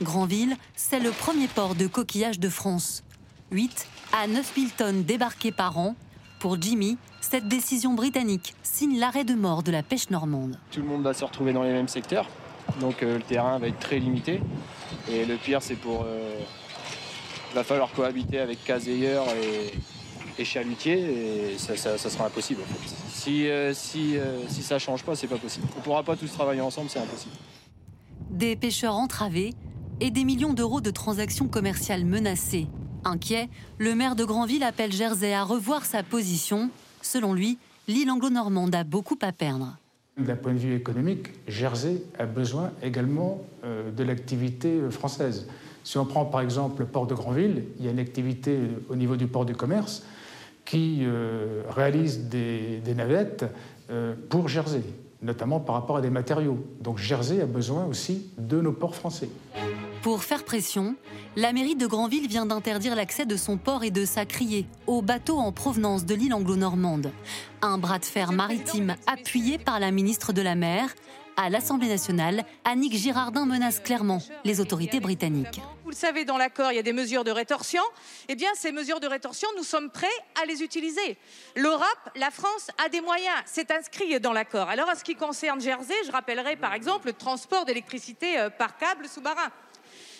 [0.00, 3.02] Granville, c'est le premier port de coquillage de France.
[3.50, 5.96] 8 à 9 000 tonnes débarquées par an.
[6.40, 10.58] Pour Jimmy, cette décision britannique signe l'arrêt de mort de la pêche normande.
[10.70, 12.26] Tout le monde va se retrouver dans les mêmes secteurs.
[12.80, 14.40] Donc euh, le terrain va être très limité.
[15.10, 16.04] Et le pire, c'est pour.
[16.06, 16.38] Euh,
[17.50, 19.72] il va falloir cohabiter avec caseilleurs et,
[20.38, 22.94] et chalutiers, et ça, sera impossible en fait.
[23.12, 24.16] Si, euh, si,
[24.48, 25.66] si ça change pas, c'est pas possible.
[25.76, 27.34] On pourra pas tous travailler ensemble, c'est impossible.
[28.30, 29.54] Des pêcheurs entravés
[30.00, 32.66] et des millions d'euros de transactions commerciales menacées.
[33.04, 36.70] Inquiet, le maire de Granville appelle Jersey à revoir sa position.
[37.02, 39.76] Selon lui, l'île anglo-normande a beaucoup à perdre.
[40.18, 45.46] D'un point de vue économique, Jersey a besoin également euh, de l'activité euh, française.
[45.84, 48.84] Si on prend par exemple le port de Granville, il y a une activité euh,
[48.88, 50.02] au niveau du port du commerce
[50.68, 51.02] qui
[51.70, 53.46] réalise des, navettes
[54.28, 54.82] pour Jersey,
[55.22, 56.62] notamment par rapport à des matériaux.
[56.80, 59.30] Donc Jersey a besoin aussi de nos ports français.
[60.02, 60.94] Pour faire pression,
[61.36, 65.02] la mairie de Granville vient d'interdire l'accès de son port et de sa criée aux
[65.02, 67.10] bateaux en provenance de l'île anglo-normande.
[67.62, 70.94] Un bras de fer maritime appuyé par la ministre de la Mer.
[71.36, 75.60] À l'Assemblée nationale, Annick Girardin menace clairement les autorités britanniques.
[75.88, 77.80] Vous le savez, dans l'accord, il y a des mesures de rétorsion.
[78.28, 80.06] Eh bien, ces mesures de rétorsion, nous sommes prêts
[80.38, 81.16] à les utiliser.
[81.56, 83.34] L'Europe, la France a des moyens.
[83.46, 84.68] C'est inscrit dans l'accord.
[84.68, 88.76] Alors, en ce qui concerne Jersey, je rappellerai par exemple le transport d'électricité euh, par
[88.76, 89.50] câble sous-marin.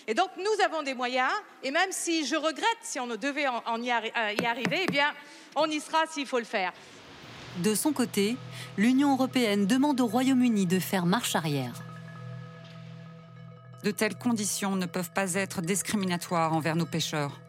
[0.07, 1.29] Et donc, nous avons des moyens,
[1.61, 5.13] et même si je regrette si on devait en, y, euh, y, arriver, eh bien,
[5.55, 6.73] on y sera s'il faut le faire.
[7.57, 8.37] De son côté,
[8.75, 11.73] l'Union européenne demande au Royaume-Uni de faire marche arrière.
[13.83, 17.39] De telles conditions ne peuvent pas être discriminatoires envers nos pêcheurs.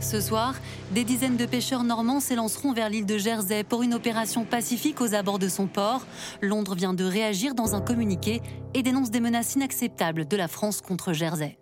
[0.00, 0.54] Ce soir,
[0.92, 5.14] des dizaines de pêcheurs normands s'élanceront vers l'île de Jersey pour une opération pacifique aux
[5.14, 6.06] abords de son port.
[6.40, 8.40] Londres vient de réagir dans un communiqué
[8.74, 11.58] et dénonce des menaces inacceptables de la France contre Jersey.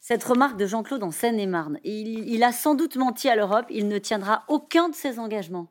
[0.00, 3.88] Cette remarque de Jean-Claude en Seine-et-Marne, il, il a sans doute menti à l'Europe, il
[3.88, 5.68] ne tiendra aucun de ses engagements.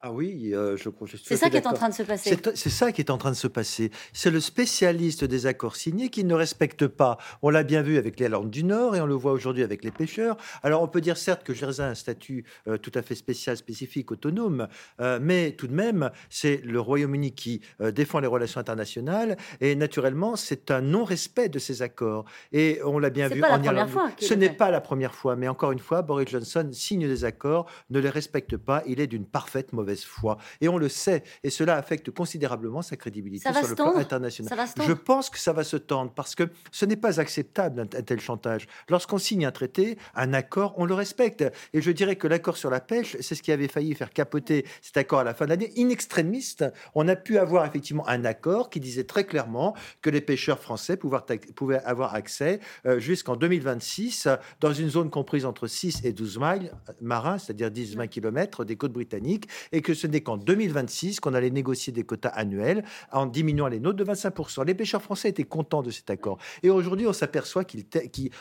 [0.00, 1.08] Ah oui, euh, je crois.
[1.08, 2.38] C'est ça qui est en train de se passer.
[2.54, 3.90] C'est ça qui est en train de se passer.
[4.12, 7.18] C'est le spécialiste des accords signés qui ne respecte pas.
[7.42, 9.82] On l'a bien vu avec les Landes du Nord et on le voit aujourd'hui avec
[9.82, 10.36] les pêcheurs.
[10.62, 13.56] Alors on peut dire certes que Jersey a un statut euh, tout à fait spécial,
[13.56, 14.68] spécifique, autonome,
[15.00, 20.36] euh, mais tout de même, c'est le Royaume-Uni qui défend les relations internationales et naturellement,
[20.36, 22.24] c'est un non-respect de ces accords.
[22.52, 23.88] Et on l'a bien vu en la Irlande.
[23.88, 27.24] Fois Ce n'est pas la première fois, mais encore une fois, Boris Johnson signe des
[27.24, 28.84] accords, ne les respecte pas.
[28.86, 30.38] Il est d'une parfaite mauvaise foi.
[30.60, 31.22] Et on le sait.
[31.42, 34.68] Et cela affecte considérablement sa crédibilité sur le plan international.
[34.86, 38.20] Je pense que ça va se tendre parce que ce n'est pas acceptable un, tel
[38.20, 38.66] chantage.
[38.88, 41.44] Lorsqu'on signe un traité, un accord, on le respecte.
[41.72, 44.64] Et je dirais que l'accord sur la pêche, c'est ce qui avait failli faire capoter
[44.82, 45.72] cet accord à la fin de l'année.
[45.76, 46.56] In extremis,
[46.94, 50.96] on a pu avoir effectivement un accord qui disait très clairement que les pêcheurs français
[50.96, 54.28] pouvaient avoir accès euh, jusqu'en 2026
[54.60, 58.92] dans une zone comprise entre 6 et 12 miles marins, c'est-à-dire 10-20 km des côtes
[58.92, 63.68] britanniques, et que ce n'est qu'en 2026 qu'on allait négocier des quotas annuels en diminuant
[63.68, 64.64] les nôtres de 25%.
[64.64, 66.38] Les pêcheurs français étaient contents de cet accord.
[66.62, 67.84] Et aujourd'hui, on s'aperçoit qu'ils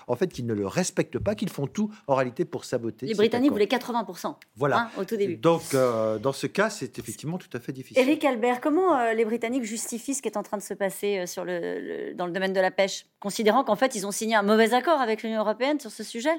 [0.07, 3.05] en fait, qu'ils ne le respectent pas, qu'ils font tout en réalité pour saboter.
[3.05, 4.35] Les Britanniques voulaient 80%.
[4.55, 4.79] Voilà.
[4.79, 5.37] Hein, au tout début.
[5.37, 8.01] Donc, euh, dans ce cas, c'est effectivement tout à fait difficile.
[8.01, 11.19] Éric Albert, comment euh, les Britanniques justifient ce qui est en train de se passer
[11.19, 14.35] euh, sur le, dans le domaine de la pêche, considérant qu'en fait, ils ont signé
[14.35, 16.35] un mauvais accord avec l'Union européenne sur ce sujet?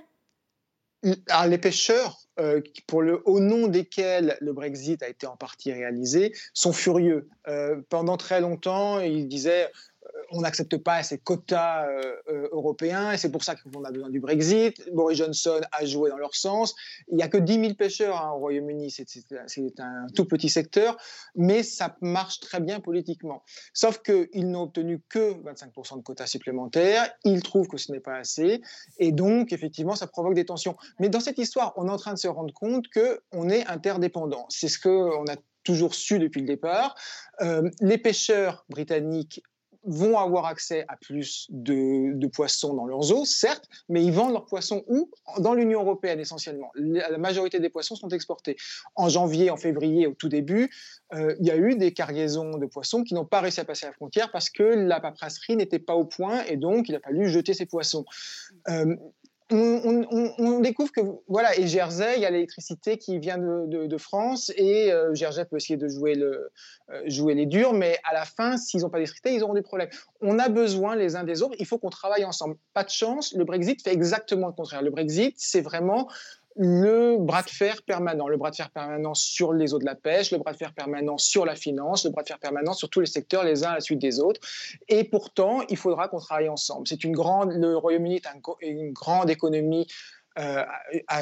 [1.29, 5.73] Alors, les pêcheurs euh, pour le, au nom desquels le Brexit a été en partie
[5.73, 7.29] réalisé, sont furieux.
[7.49, 9.71] Euh, pendant très longtemps, ils disaient
[10.31, 14.11] on n'accepte pas ces quotas euh, euh, européens et c'est pour ça qu'on a besoin
[14.11, 14.89] du Brexit.
[14.93, 16.75] Boris Johnson a joué dans leur sens.
[17.09, 19.07] Il n'y a que 10 000 pêcheurs hein, au Royaume-Uni, c'est
[19.81, 20.97] un tout petit secteur,
[21.35, 23.43] mais ça marche très bien politiquement.
[23.73, 28.17] Sauf qu'ils n'ont obtenu que 25% de quotas supplémentaires, ils trouvent que ce n'est pas
[28.17, 28.61] assez
[28.99, 30.77] et donc effectivement ça provoque des tensions.
[31.01, 34.47] Mais dans cette histoire, on est en train de se rendre compte qu'on est interdépendant.
[34.49, 36.95] C'est ce qu'on a toujours su depuis le départ.
[37.43, 39.43] Euh, les pêcheurs britanniques
[39.89, 44.45] vont avoir accès à plus de, poissons dans leurs eaux, certes, mais ils vendent leurs
[44.45, 45.11] poissons où?
[45.39, 46.71] Dans l'Union européenne essentiellement.
[46.75, 48.57] La majorité des poissons sont exportés.
[48.95, 50.71] En janvier, en février, au tout début,
[51.15, 53.87] euh, il y a eu des cargaisons de poissons qui n'ont pas réussi à passer
[53.87, 57.29] la frontière parce que la paperasserie n'était pas au point et donc il a fallu
[57.31, 58.05] jeter ces poissons.
[58.69, 58.95] Euh,
[59.51, 64.93] on, découvre que, voilà, et Jersey, il y a l'électricité qui vient de, France, et
[64.93, 66.51] euh, Jersey peut essayer de jouer, le,
[66.91, 69.63] euh, jouer les durs, mais à la fin, s'ils n'ont pas d'électricité, ils auront des
[69.63, 69.89] problèmes.
[70.21, 72.57] On a besoin les uns des autres, il faut qu'on travaille ensemble.
[72.75, 74.83] Pas de chance, le Brexit fait exactement le contraire.
[74.83, 76.09] Le Brexit, c'est vraiment
[76.59, 79.95] le bras de fer permanent, le bras de fer permanent sur les eaux de la
[79.95, 82.91] pêche, le bras de fer permanent sur la finance, le bras de fer permanent sur
[82.91, 84.41] tous les secteurs les uns à la suite des autres.
[84.89, 86.89] Et pourtant, il faudra qu'on travaille ensemble.
[86.89, 88.27] C'est une grande, le Royaume-Uni est
[88.63, 89.87] une grande économie
[90.39, 90.65] euh,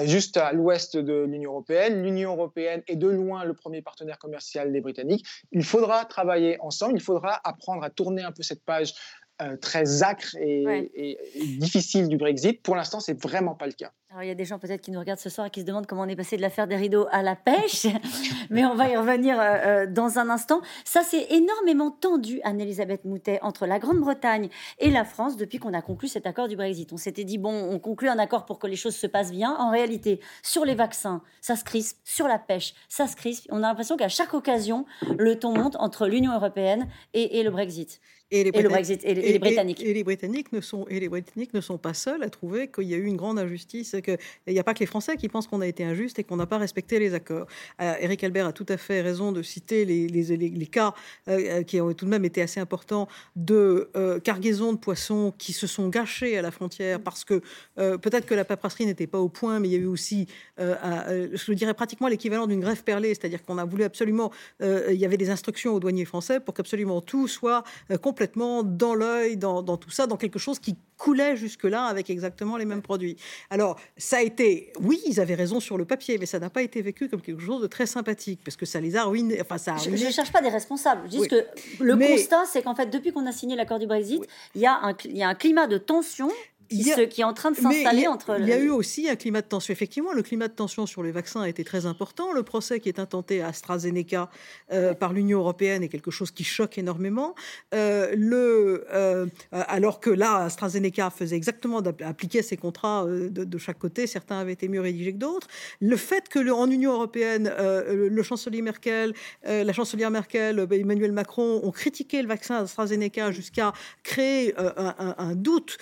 [0.05, 2.03] juste à l'ouest de l'Union européenne.
[2.03, 5.27] L'Union européenne est de loin le premier partenaire commercial des Britanniques.
[5.53, 8.95] Il faudra travailler ensemble, il faudra apprendre à tourner un peu cette page
[9.43, 11.19] euh, très acre et,
[11.59, 12.63] difficile du Brexit.
[12.63, 13.93] Pour l'instant, c'est vraiment pas le cas.
[14.11, 15.67] Alors, il y a des gens peut-être qui nous regardent ce soir et qui se
[15.67, 17.87] demandent comment on est passé de l'affaire des rideaux à la pêche,
[18.51, 20.63] mais on va y revenir euh, euh, dans un instant.
[20.85, 25.83] Ça, c'est énormément tendu, Anne-Elisabeth Moutet, entre la Grande-Bretagne et la France depuis qu'on a
[25.83, 26.93] conclu cet accord du Brexit.
[26.95, 29.55] On s'était dit, bon, on conclut un accord pour que les choses se passent bien.
[29.59, 33.47] En réalité, sur les vaccins, ça se crispe, sur la pêche, ça se crispe.
[33.51, 34.87] On a l'impression qu'à chaque occasion,
[35.19, 38.01] le ton monte entre l'Union européenne et, et le Brexit.
[38.33, 39.81] Et les, Brexit, et, les Britanniques.
[39.81, 42.89] Et, les Britanniques ne sont, et les Britanniques ne sont pas seuls à trouver qu'il
[42.89, 44.19] y a eu une grande injustice, qu'il
[44.49, 46.47] n'y a pas que les Français qui pensent qu'on a été injuste et qu'on n'a
[46.47, 47.47] pas respecté les accords.
[47.81, 50.93] Euh, Eric Albert a tout à fait raison de citer les, les, les, cas
[51.29, 53.07] euh, qui ont tout de même été assez importants
[53.37, 57.41] de euh, cargaisons de poissons qui se sont gâchés à la frontière parce que
[57.77, 60.27] peut-être que la paperasserie n'était pas au point, mais il y a eu aussi,
[60.59, 65.17] je dirais pratiquement l'équivalent d'une grève perlée, c'est-à-dire qu'on a voulu absolument, il y avait
[65.17, 67.63] des instructions aux douaniers français pour qu'absolument tout soit
[68.03, 68.16] complètement
[68.63, 72.83] dans l'œil, dans, tout ça, dans quelque chose qui coulait jusque-là avec exactement les mêmes
[72.83, 73.17] produits.
[73.51, 76.63] Alors, ça a été, oui, ils avaient raison sur le papier, mais ça n'a pas
[76.63, 79.41] été vécu comme quelque chose de très sympathique, parce que ça les a ruinés.
[79.41, 81.45] Enfin, ça Je ne cherche pas des responsables, juste que
[81.81, 84.23] le constat, c'est qu'en fait, depuis qu'on a signé l'accord du Brexit,
[84.55, 84.67] y
[85.05, 86.31] il y a un climat de tension
[86.69, 88.39] qui, qui, est en train de s'installer entre.
[88.41, 89.73] Il y a eu aussi un climat de tension.
[89.73, 92.33] Effectivement, le climat de tension sur les vaccins a été très important.
[92.33, 94.31] Le procès qui est intenté à AstraZeneca
[94.73, 97.35] euh, par l'Union européenne est quelque chose qui choque énormément.
[97.75, 104.07] Euh, le, euh, alors que là, AstraZeneca faisait exactement d'appliquer ses contrats de, chaque côté.
[104.07, 105.49] Certains avaient été mieux rédigés que d'autres.
[105.81, 109.15] Le fait que le, en Union européenne, le chancelier Merkel,
[109.45, 115.79] la chancelière Merkel, Emmanuel Macron ont critiqué le vaccin AstraZeneca jusqu'à créer un, un doute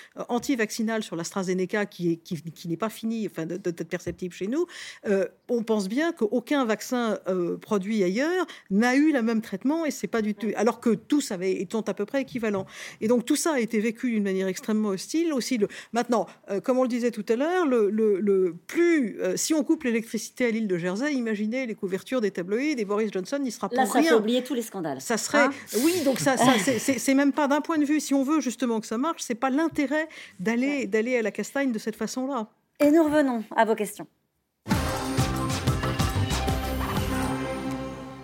[1.00, 4.66] sur l'AstraZeneca qui n'est qui, qui n'est pas fini, enfin, d'être perceptible chez nous,
[5.06, 9.90] euh, on pense bien qu'aucun vaccin euh, produit ailleurs n'a eu le même traitement et
[9.90, 10.48] c'est pas du tout.
[10.56, 12.66] Alors que tous avaient, étant à peu près équivalents.
[13.00, 15.32] Et donc tout ça a été vécu d'une manière extrêmement hostile.
[15.32, 19.54] Aussi, le, maintenant, euh, comme on le disait tout à l'heure, le, le, plus, si
[19.54, 23.38] on coupe l'électricité à l'île de Jersey, imaginez les couvertures des tabloïds et Boris Johnson
[23.38, 25.00] n'y sera pas Là, ça fait oublier tous les scandales.
[25.00, 25.50] Ça serait, hein?
[25.82, 28.00] oui, donc ça, ça c'est même pas d'un point de vue.
[28.00, 30.08] Si on veut justement que ça marche, c'est pas l'intérêt
[30.40, 32.48] d'aller d'aller à la castagne de cette façon-là.
[32.80, 34.06] Et nous revenons à vos questions.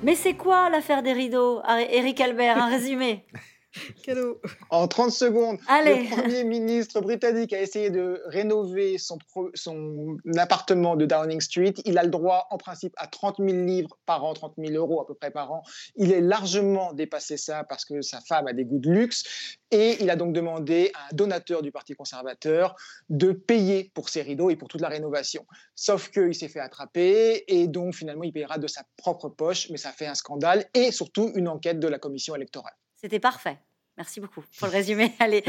[0.02, 1.60] Mais c'est quoi l'affaire des rideaux
[1.90, 3.24] Eric Albert, un résumé?
[4.02, 4.40] Cadeau.
[4.70, 9.18] En 30 secondes, le Premier ministre britannique a essayé de rénover son,
[9.54, 11.74] son, appartement de Downing Street.
[11.84, 15.00] Il a le droit, en principe, à 30 000 livres par an, 30 000 euros
[15.00, 15.62] à peu près par an.
[15.96, 19.56] Il est largement dépassé ça parce que sa femme a des goûts de luxe.
[19.70, 22.74] Et il a donc demandé à un donateur du Parti conservateur
[23.08, 25.46] de payer pour ses rideaux et pour toute la rénovation.
[25.76, 29.78] Sauf qu'il s'est fait attraper et donc finalement il payera de sa propre poche, mais
[29.78, 32.74] ça fait un scandale et surtout une enquête de la commission électorale.
[33.00, 33.58] C'était parfait.
[33.96, 35.12] Merci beaucoup pour le résumé.
[35.20, 35.42] Allez,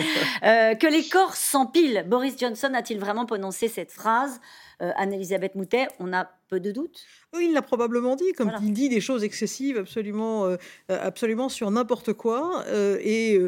[0.43, 2.06] euh, que les corps s'empilent.
[2.08, 4.39] Boris Johnson a-t-il vraiment prononcé cette phrase?
[4.82, 7.01] Euh, Anne-Elisabeth Moutet, on a peu de doutes
[7.34, 10.57] Oui, il l'a probablement dit, comme il dit des choses excessives absolument, euh,
[10.89, 12.63] absolument sur n'importe quoi.
[12.67, 13.39] Euh, et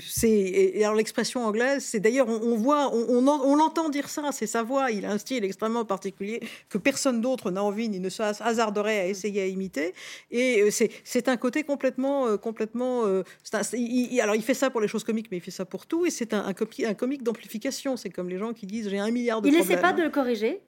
[0.00, 4.62] c'est alors l'expression anglaise, c'est d'ailleurs on, voit, on, on, l'entend dire ça, c'est sa
[4.62, 4.90] voix.
[4.90, 8.98] Il a un style extrêmement particulier que personne d'autre n'a envie ni ne se hasarderait
[9.00, 9.94] à essayer à imiter.
[10.30, 13.04] Et c'est un côté complètement, complètement.
[13.04, 16.06] alors il fait ça pour les choses comiques, mais il fait ça pour tout.
[16.06, 17.96] Et c'est un, un, comique d'amplification.
[17.96, 19.48] C'est comme les gens qui disent j'ai un milliard de.
[19.48, 20.60] Il n'essaie pas de le corriger protéger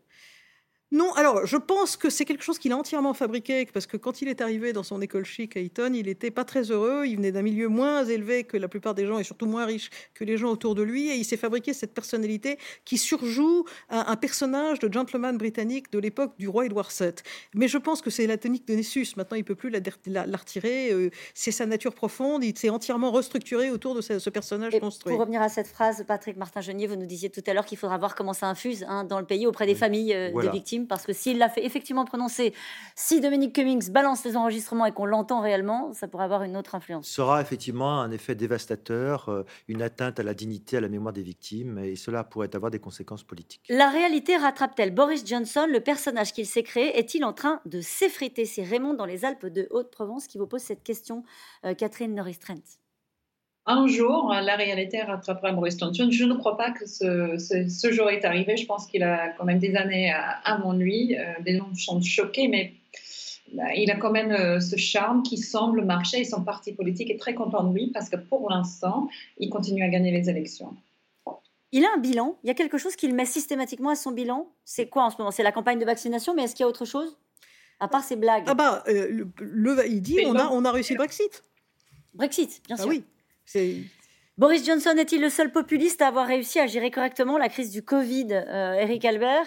[0.90, 4.22] non, alors je pense que c'est quelque chose qu'il a entièrement fabriqué, parce que quand
[4.22, 7.16] il est arrivé dans son école chic à Eton, il n'était pas très heureux, il
[7.16, 10.24] venait d'un milieu moins élevé que la plupart des gens, et surtout moins riche que
[10.24, 14.78] les gens autour de lui, et il s'est fabriqué cette personnalité qui surjoue un, personnage
[14.78, 17.12] de gentleman britannique de l'époque du roi Édouard VII.
[17.54, 19.80] Mais je pense que c'est la tonique de Nessus, maintenant il peut plus la,
[20.38, 25.12] retirer, euh, c'est sa nature profonde, il s'est entièrement restructuré autour de ce, personnage construit.
[25.12, 27.98] Pour revenir à cette phrase, Patrick Martin-Genier, vous nous disiez tout à l'heure qu'il faudra
[27.98, 31.04] voir comment ça infuse hein, dans le pays auprès des familles euh, des victimes parce
[31.04, 32.54] que s'il l'a fait effectivement prononcer,
[32.94, 36.74] si Dominique Cummings balance les enregistrements et qu'on l'entend réellement, ça pourrait avoir une autre
[36.74, 37.18] influence.
[37.18, 41.22] Aura effectivement un effet dévastateur, euh, une atteinte à la dignité, à la mémoire des
[41.22, 43.62] victimes, et cela pourrait avoir des conséquences politiques.
[43.68, 48.44] La réalité rattrape-t-elle Boris Johnson, le personnage qu'il s'est créé, est-il en train de s'effriter
[48.44, 51.24] C'est Raymond dans les Alpes de Haute-Provence qui vous pose cette question,
[51.64, 52.78] euh, Catherine Norris-Trent
[53.68, 56.08] un jour, la réalité rattrapera Boris Johnson.
[56.10, 58.56] Je ne crois pas que ce, jour est arrivé.
[58.56, 60.12] Je pense qu'il a quand même des années
[60.44, 61.16] avant lui.
[61.16, 62.72] Euh, des gens sont choqués, mais
[63.52, 67.10] bah, il a quand même euh, ce charme qui semble marcher et son parti politique
[67.10, 70.74] est très content de lui parce que pour l'instant, il continue à gagner les élections.
[71.70, 72.38] Il a un bilan.
[72.44, 74.50] Il y a quelque chose qu'il met systématiquement à son bilan.
[74.64, 75.30] C'est quoi en ce moment?
[75.30, 77.18] C'est la campagne de vaccination, mais est-ce qu'il y a autre chose?
[77.80, 78.44] À part ces blagues.
[78.46, 81.44] Ah bah, euh, le, il dit on a, on a réussi le Brexit.
[82.14, 82.88] Brexit, bien ah sûr.
[82.88, 83.04] oui.
[84.36, 87.82] Boris Johnson est-il le seul populiste à avoir réussi à gérer correctement la crise du
[87.82, 89.46] Covid euh, Eric Albert?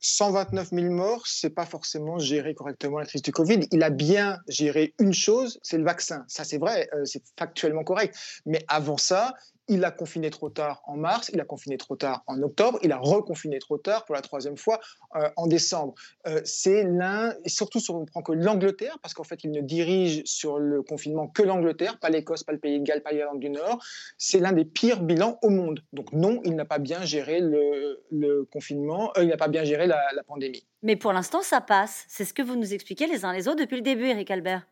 [0.00, 3.60] 129 000 morts, c'est pas forcément gérer correctement la crise du Covid.
[3.72, 6.24] Il a bien géré une chose, c'est le vaccin.
[6.28, 8.14] Ça, c'est vrai, euh, c'est factuellement correct.
[8.44, 9.32] Mais avant ça,
[9.68, 12.92] il a confiné trop tard en mars, il a confiné trop tard en octobre, il
[12.92, 14.80] a reconfiné trop tard pour la troisième fois
[15.16, 15.94] euh, en décembre.
[16.26, 19.60] Euh, c'est l'un, et surtout si on prend que l'Angleterre, parce qu'en fait il ne
[19.60, 23.40] dirige sur le confinement que l'Angleterre, pas l'Écosse, pas le Pays de Galles, pas l'Irlande
[23.40, 23.82] du Nord,
[24.18, 25.82] c'est l'un des pires bilans au monde.
[25.92, 29.86] Donc non, il n'a pas bien géré le, confinement, euh, il n'a pas bien géré
[29.86, 30.66] la, la pandémie.
[30.82, 33.60] Mais pour l'instant ça passe, c'est ce que vous nous expliquez les uns les autres
[33.60, 34.66] depuis le début, Eric Albert.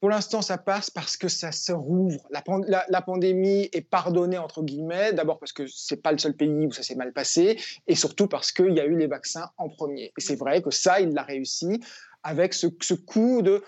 [0.00, 2.26] Pour l'instant, ça passe parce que ça se rouvre.
[2.30, 6.66] La, pandémie est pardonnée, entre guillemets, d'abord parce que ce n'est pas le seul pays
[6.66, 9.68] où ça s'est mal passé, et surtout parce qu'il y a eu les vaccins en
[9.68, 10.12] premier.
[10.16, 11.80] Et c'est vrai que ça, il l'a réussi
[12.22, 13.62] avec ce, ce coup de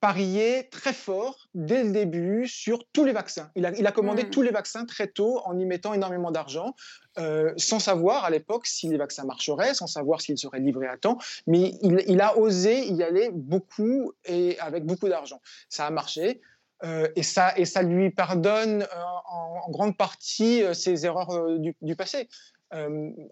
[0.00, 3.50] parier très fort dès le début sur tous les vaccins.
[3.56, 4.30] Il a, commandé mmh.
[4.30, 6.74] tous les vaccins très tôt en y mettant énormément d'argent,
[7.18, 10.96] euh, sans savoir à l'époque si les vaccins marcheraient, sans savoir s'ils seraient livrés à
[10.96, 11.18] temps.
[11.46, 15.40] Mais il, a osé y aller beaucoup et avec beaucoup d'argent.
[15.68, 16.40] Ça a marché.
[16.84, 18.86] Euh, et, ça, et ça lui pardonne euh,
[19.30, 22.28] en, grande partie ses erreurs du, passé.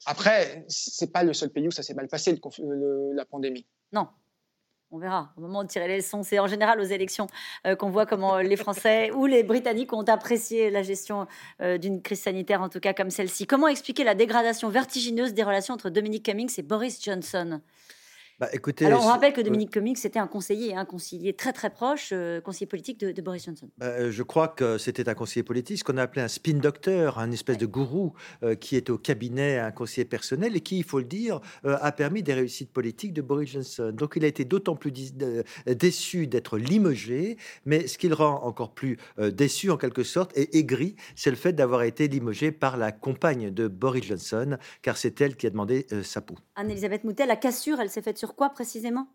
[0.06, 2.40] après, c'est pas le seul pays où ça s'est mal passé,
[3.14, 3.66] la pandémie.
[3.92, 4.08] Non,
[4.94, 5.32] on verra.
[5.36, 7.26] Au moment de tirer les leçons, c'est en général aux élections
[7.66, 11.26] euh, qu'on voit comment les Français ou les Britanniques ont apprécié la gestion
[11.60, 13.46] euh, d'une crise sanitaire, en tout cas comme celle-ci.
[13.46, 17.60] Comment expliquer la dégradation vertigineuse des relations entre Dominique Cummings et Boris Johnson?
[18.40, 21.70] Bah, écoutez, Alors, on rappelle que Dominique Cummings était un conseiller, un conseiller très très
[21.70, 23.68] proche, euh, conseiller politique de, Boris Johnson.
[23.78, 26.54] Bah, euh, je crois que c'était un conseiller politique, ce qu'on a appelé un spin
[26.54, 28.12] doctor, un espèce de gourou
[28.42, 31.92] euh, qui est au cabinet, un conseiller personnel et qui, il faut le dire, a
[31.92, 33.92] permis des réussites politiques de Boris Johnson.
[33.94, 34.92] Donc, il a été d'autant plus
[35.66, 40.58] déçu d'être limogé, mais ce qui le rend encore plus déçu en quelque sorte et
[40.58, 45.20] aigri, c'est le fait d'avoir été limogé par la compagne de Boris Johnson, car c'est
[45.20, 46.36] elle qui a demandé sa peau.
[46.56, 49.08] Anne-Elisabeth Moutet, la cassure, elle s'est faite sur quoi précisément?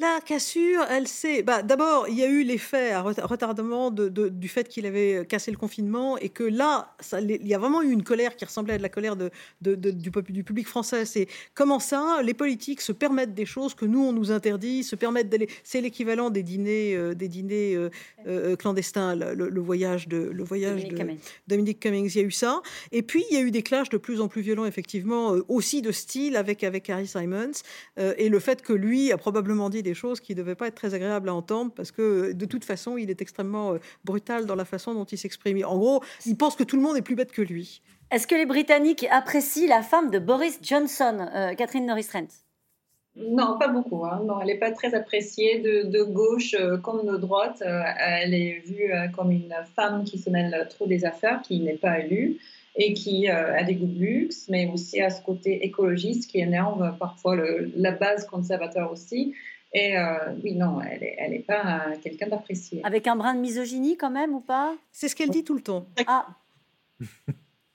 [0.00, 1.42] La cassure, elle sait.
[1.42, 5.50] Bah, D'abord, il y a eu l'effet à retardement de, du fait qu'il avait cassé
[5.50, 8.74] le confinement et que là, ça, il y a vraiment eu une colère qui ressemblait
[8.74, 9.30] à de la colère de,
[9.60, 11.04] du, du, public français.
[11.04, 14.96] C'est comment ça, les politiques se permettent des choses que nous, on nous interdit, se
[14.96, 15.48] permettent d'aller.
[15.64, 17.90] C'est l'équivalent des dîners, euh, des dîners euh,
[18.26, 21.20] euh, clandestins, le, voyage de, le voyage Dominique, de Cummings.
[21.46, 22.10] Dominique Cummings.
[22.14, 22.62] Il y a eu ça.
[22.92, 25.82] Et puis, il y a eu des clashs de plus en plus violents, effectivement, aussi
[25.82, 27.52] de style avec, avec Harry Simons.
[27.96, 30.74] et le fait que lui a probablement dit des choses qui ne devaient pas être
[30.74, 34.54] très agréables à entendre parce que de toute façon, il est extrêmement euh, brutal dans
[34.54, 35.64] la façon dont il s'exprime.
[35.64, 37.82] En gros, il pense que tout le monde est plus bête que lui.
[38.10, 42.28] Est-ce que les Britanniques apprécient la femme de Boris Johnson, euh, Catherine Norris-Trent?
[43.16, 44.04] Non, pas beaucoup.
[44.04, 44.22] Hein.
[44.24, 47.62] Non, elle n'est pas très appréciée de, gauche euh, comme de droite.
[47.62, 52.00] elle est vue comme une femme qui se mêle trop des affaires, qui n'est pas
[52.00, 52.38] élue
[52.76, 56.96] et qui a des goûts de luxe, mais aussi à ce côté écologiste qui énerve
[56.98, 57.36] parfois
[57.74, 59.34] la base conservateur aussi.
[59.72, 62.80] Et euh, oui, non, elle n'est est pas quelqu'un d'apprécié.
[62.84, 64.74] Avec un brin de misogynie quand même ou pas?
[64.90, 65.86] C'est ce qu'elle dit tout le temps.
[66.06, 66.26] Ah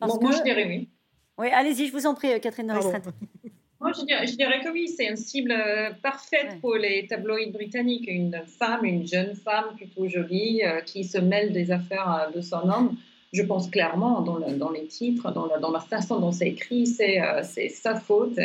[0.02, 0.90] Moi, je dirais oui.
[1.38, 2.86] Oui, allez-y, je vous en prie, euh, Catherine Norris.
[3.80, 7.52] Moi, je dirais, je dirais, que oui, c'est une cible euh, parfaite pour les tabloïds
[7.52, 8.08] britanniques.
[8.08, 12.98] Une femme, une jeune femme plutôt jolie, qui se mêle des affaires de son homme.
[13.32, 16.88] Je pense clairement, dans, dans les titres, dans la, dans la façon dont c'est écrit,
[16.88, 17.20] c'est
[17.70, 18.40] sa faute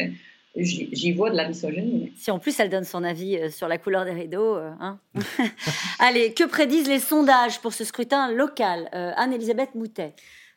[0.56, 2.12] j'y vois de la misogynie.
[2.16, 4.56] Si en plus elle donne son avis euh, sur la couleur des rideaux.
[4.56, 4.98] Euh, hein
[5.98, 10.14] Allez, que prédisent les sondages pour ce scrutin local euh, Anne-Elisabeth Moutet?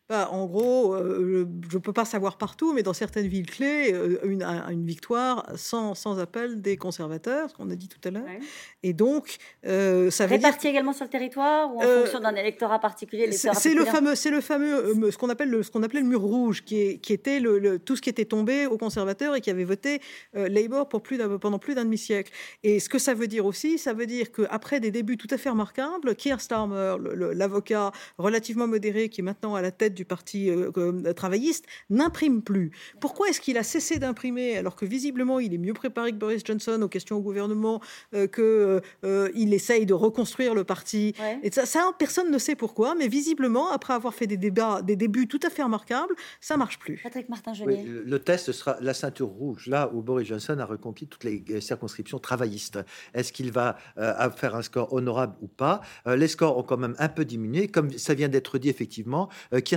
[0.10, 3.94] Bah, en gros, euh, je ne peux pas savoir partout, mais dans certaines villes clés,
[3.94, 8.12] euh, une, une, victoire sans, sans, appel des conservateurs, ce qu'on a dit tout à
[8.12, 8.26] l'heure.
[8.84, 12.80] Et donc, euh, ça veut Réparti également sur le territoire ou en fonction d'un électorat
[12.80, 16.08] particulier C'est le fameux, c'est le fameux, ce qu'on appelle le, ce qu'on appelait le
[16.08, 19.42] mur rouge, qui, est, qui était le, tout ce qui était tombé aux conservateurs et
[19.42, 20.02] qui avait voté
[20.34, 22.30] Labour pour plus pendant plus d'un demi-siècle.
[22.64, 25.38] Et ce que ça veut dire aussi, ça veut dire qu'après des débuts tout à
[25.38, 26.98] fait remarquables, Keir Starmer,
[27.34, 32.42] l'avocat relativement modéré qui est maintenant à la tête du Parti euh, euh, travailliste, n'imprime
[32.42, 32.72] plus.
[33.00, 36.44] Pourquoi est-ce qu'il a cessé d'imprimer alors que visiblement il est mieux préparé que Boris
[36.46, 37.82] Johnson aux questions au gouvernement,
[38.14, 41.14] euh, qu'il essaye de reconstruire le parti?
[41.44, 44.96] Et ça, ça, personne ne sait pourquoi, mais visiblement, après avoir fait des débats, des
[44.96, 47.00] débuts tout à fait remarquables, ça marche plus.
[47.04, 51.24] Patrick Martin le test sera la ceinture rouge, là où Boris Johnson a reconquis toutes
[51.24, 52.80] les circonscriptions travaillistes.
[53.14, 53.78] Est-ce qu'il va
[54.36, 55.82] faire un score honorable ou pas?
[56.06, 59.30] Les scores ont quand même un peu diminué, comme ça vient d'être dit effectivement.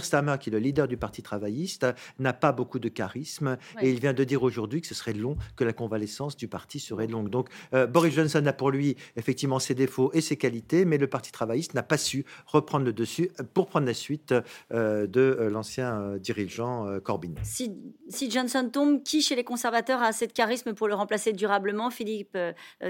[0.06, 1.86] Starmer, qui est le leader du Parti travailliste,
[2.18, 5.36] n'a pas beaucoup de charisme et il vient de dire aujourd'hui que ce serait long,
[5.56, 7.28] que la convalescence du parti serait longue.
[7.28, 11.06] Donc euh, Boris Johnson a pour lui effectivement ses défauts et ses qualités, mais le
[11.06, 14.34] Parti travailliste n'a pas su reprendre le dessus pour prendre la suite
[14.72, 17.34] euh, de euh, l'ancien dirigeant Corbyn.
[17.42, 17.72] Si,
[18.08, 21.90] si, Johnson tombe, qui chez les conservateurs a assez de charisme pour le remplacer durablement?
[21.90, 22.36] Philippe,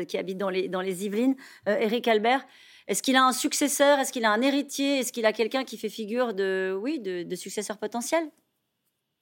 [0.09, 1.37] qui habite dans les, dans les Yvelines,
[1.67, 2.47] Eric Albert
[2.89, 3.99] Est-ce qu'il a un successeur?
[3.99, 5.01] Est-ce qu'il a un héritier?
[5.01, 8.31] Est-ce qu'il a quelqu'un qui fait figure de, oui, de, successeur potentiel?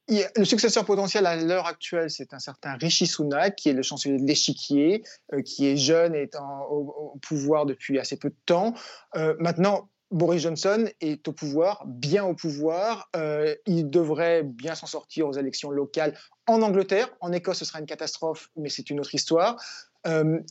[0.08, 4.18] Le successeur potentiel à l'heure actuelle, c'est un certain Rishi Sunak, qui est le chancelier
[4.18, 5.02] de l'échiquier,
[5.32, 6.36] euh, qui est jeune et est
[6.68, 8.74] au, pouvoir depuis assez peu de temps.
[9.16, 13.08] Euh, maintenant, Boris Johnson est au pouvoir, bien au pouvoir.
[13.16, 16.14] Euh, il devrait bien s'en sortir aux élections locales
[16.46, 17.08] en Angleterre.
[17.20, 19.56] En Écosse, ce sera une catastrophe, mais c'est une autre histoire.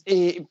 [0.06, 0.44] Et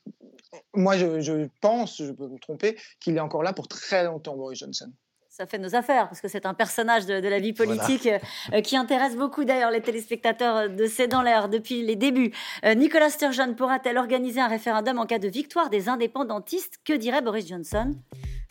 [0.74, 4.58] moi, je, pense, je peux me tromper, qu'il est encore là pour très longtemps, Boris
[4.58, 4.90] Johnson.
[5.28, 8.08] Ça fait nos affaires, parce que c'est un personnage de, la vie politique
[8.52, 12.32] euh, qui intéresse beaucoup d'ailleurs les téléspectateurs de C'est dans l'air depuis les débuts.
[12.76, 16.78] Nicolas Sturgeon pourra-t-elle organiser un référendum en cas de victoire des indépendantistes?
[16.84, 17.94] Que dirait Boris Johnson?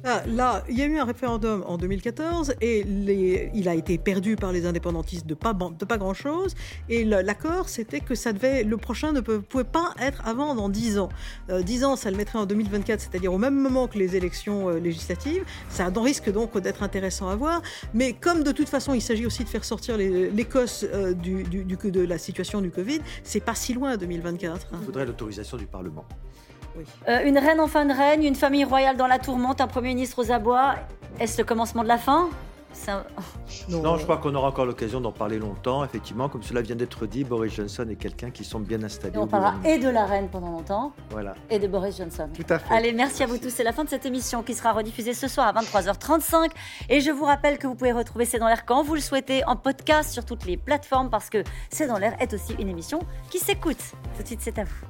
[0.06, 2.86] Ah, là, il y a eu un référendum en 2014 et
[3.54, 5.54] il a été perdu par les indépendantistes de pas,
[5.98, 6.56] grand-chose.
[6.90, 11.10] Et l'accord, c'était que le prochain ne pouvait pas être avant dans 10 ans.
[11.50, 14.70] Euh, 10 ans, ça le mettrait en 2024, c'est-à-dire au même moment que les élections
[14.70, 15.44] euh, législatives.
[15.70, 17.62] Ça risque donc d'être intéressant à voir.
[17.94, 22.18] Mais comme de toute façon, il s'agit aussi de faire sortir l'Écosse euh, de la
[22.18, 24.68] situation du Covid, c'est pas si loin 2024.
[24.74, 26.06] Il faudrait l'autorisation du Parlement.
[27.08, 29.90] Euh, une reine en fin de règne, une famille royale dans la tourmente, un Premier
[29.90, 30.76] ministre aux abois.
[31.20, 32.30] Est-ce le commencement de la fin?
[33.70, 33.98] Non.
[33.98, 35.84] je crois qu'on aura encore l'occasion d'en parler longtemps.
[35.86, 39.18] Effectivement, comme cela vient d'être dit, Boris Johnson est quelqu'un qui semble bien installé.
[39.18, 41.36] on parlera et de la reine pendant longtemps, voilà.
[41.50, 42.28] et de Boris Johnson.
[42.34, 42.74] Tout à fait.
[42.74, 43.50] Allez, merci à vous tous.
[43.50, 46.50] C'est la fin de cette émission qui sera rediffusée ce soir à 23h35.
[46.90, 49.46] Et je vous rappelle que vous pouvez retrouver C'est dans l'air quand vous le souhaitez
[49.46, 53.00] en podcast sur toutes les plateformes parce que C'est dans l'air est aussi une émission
[53.30, 53.78] qui s'écoute.
[54.18, 54.86] Tout de suite, c'est à vous.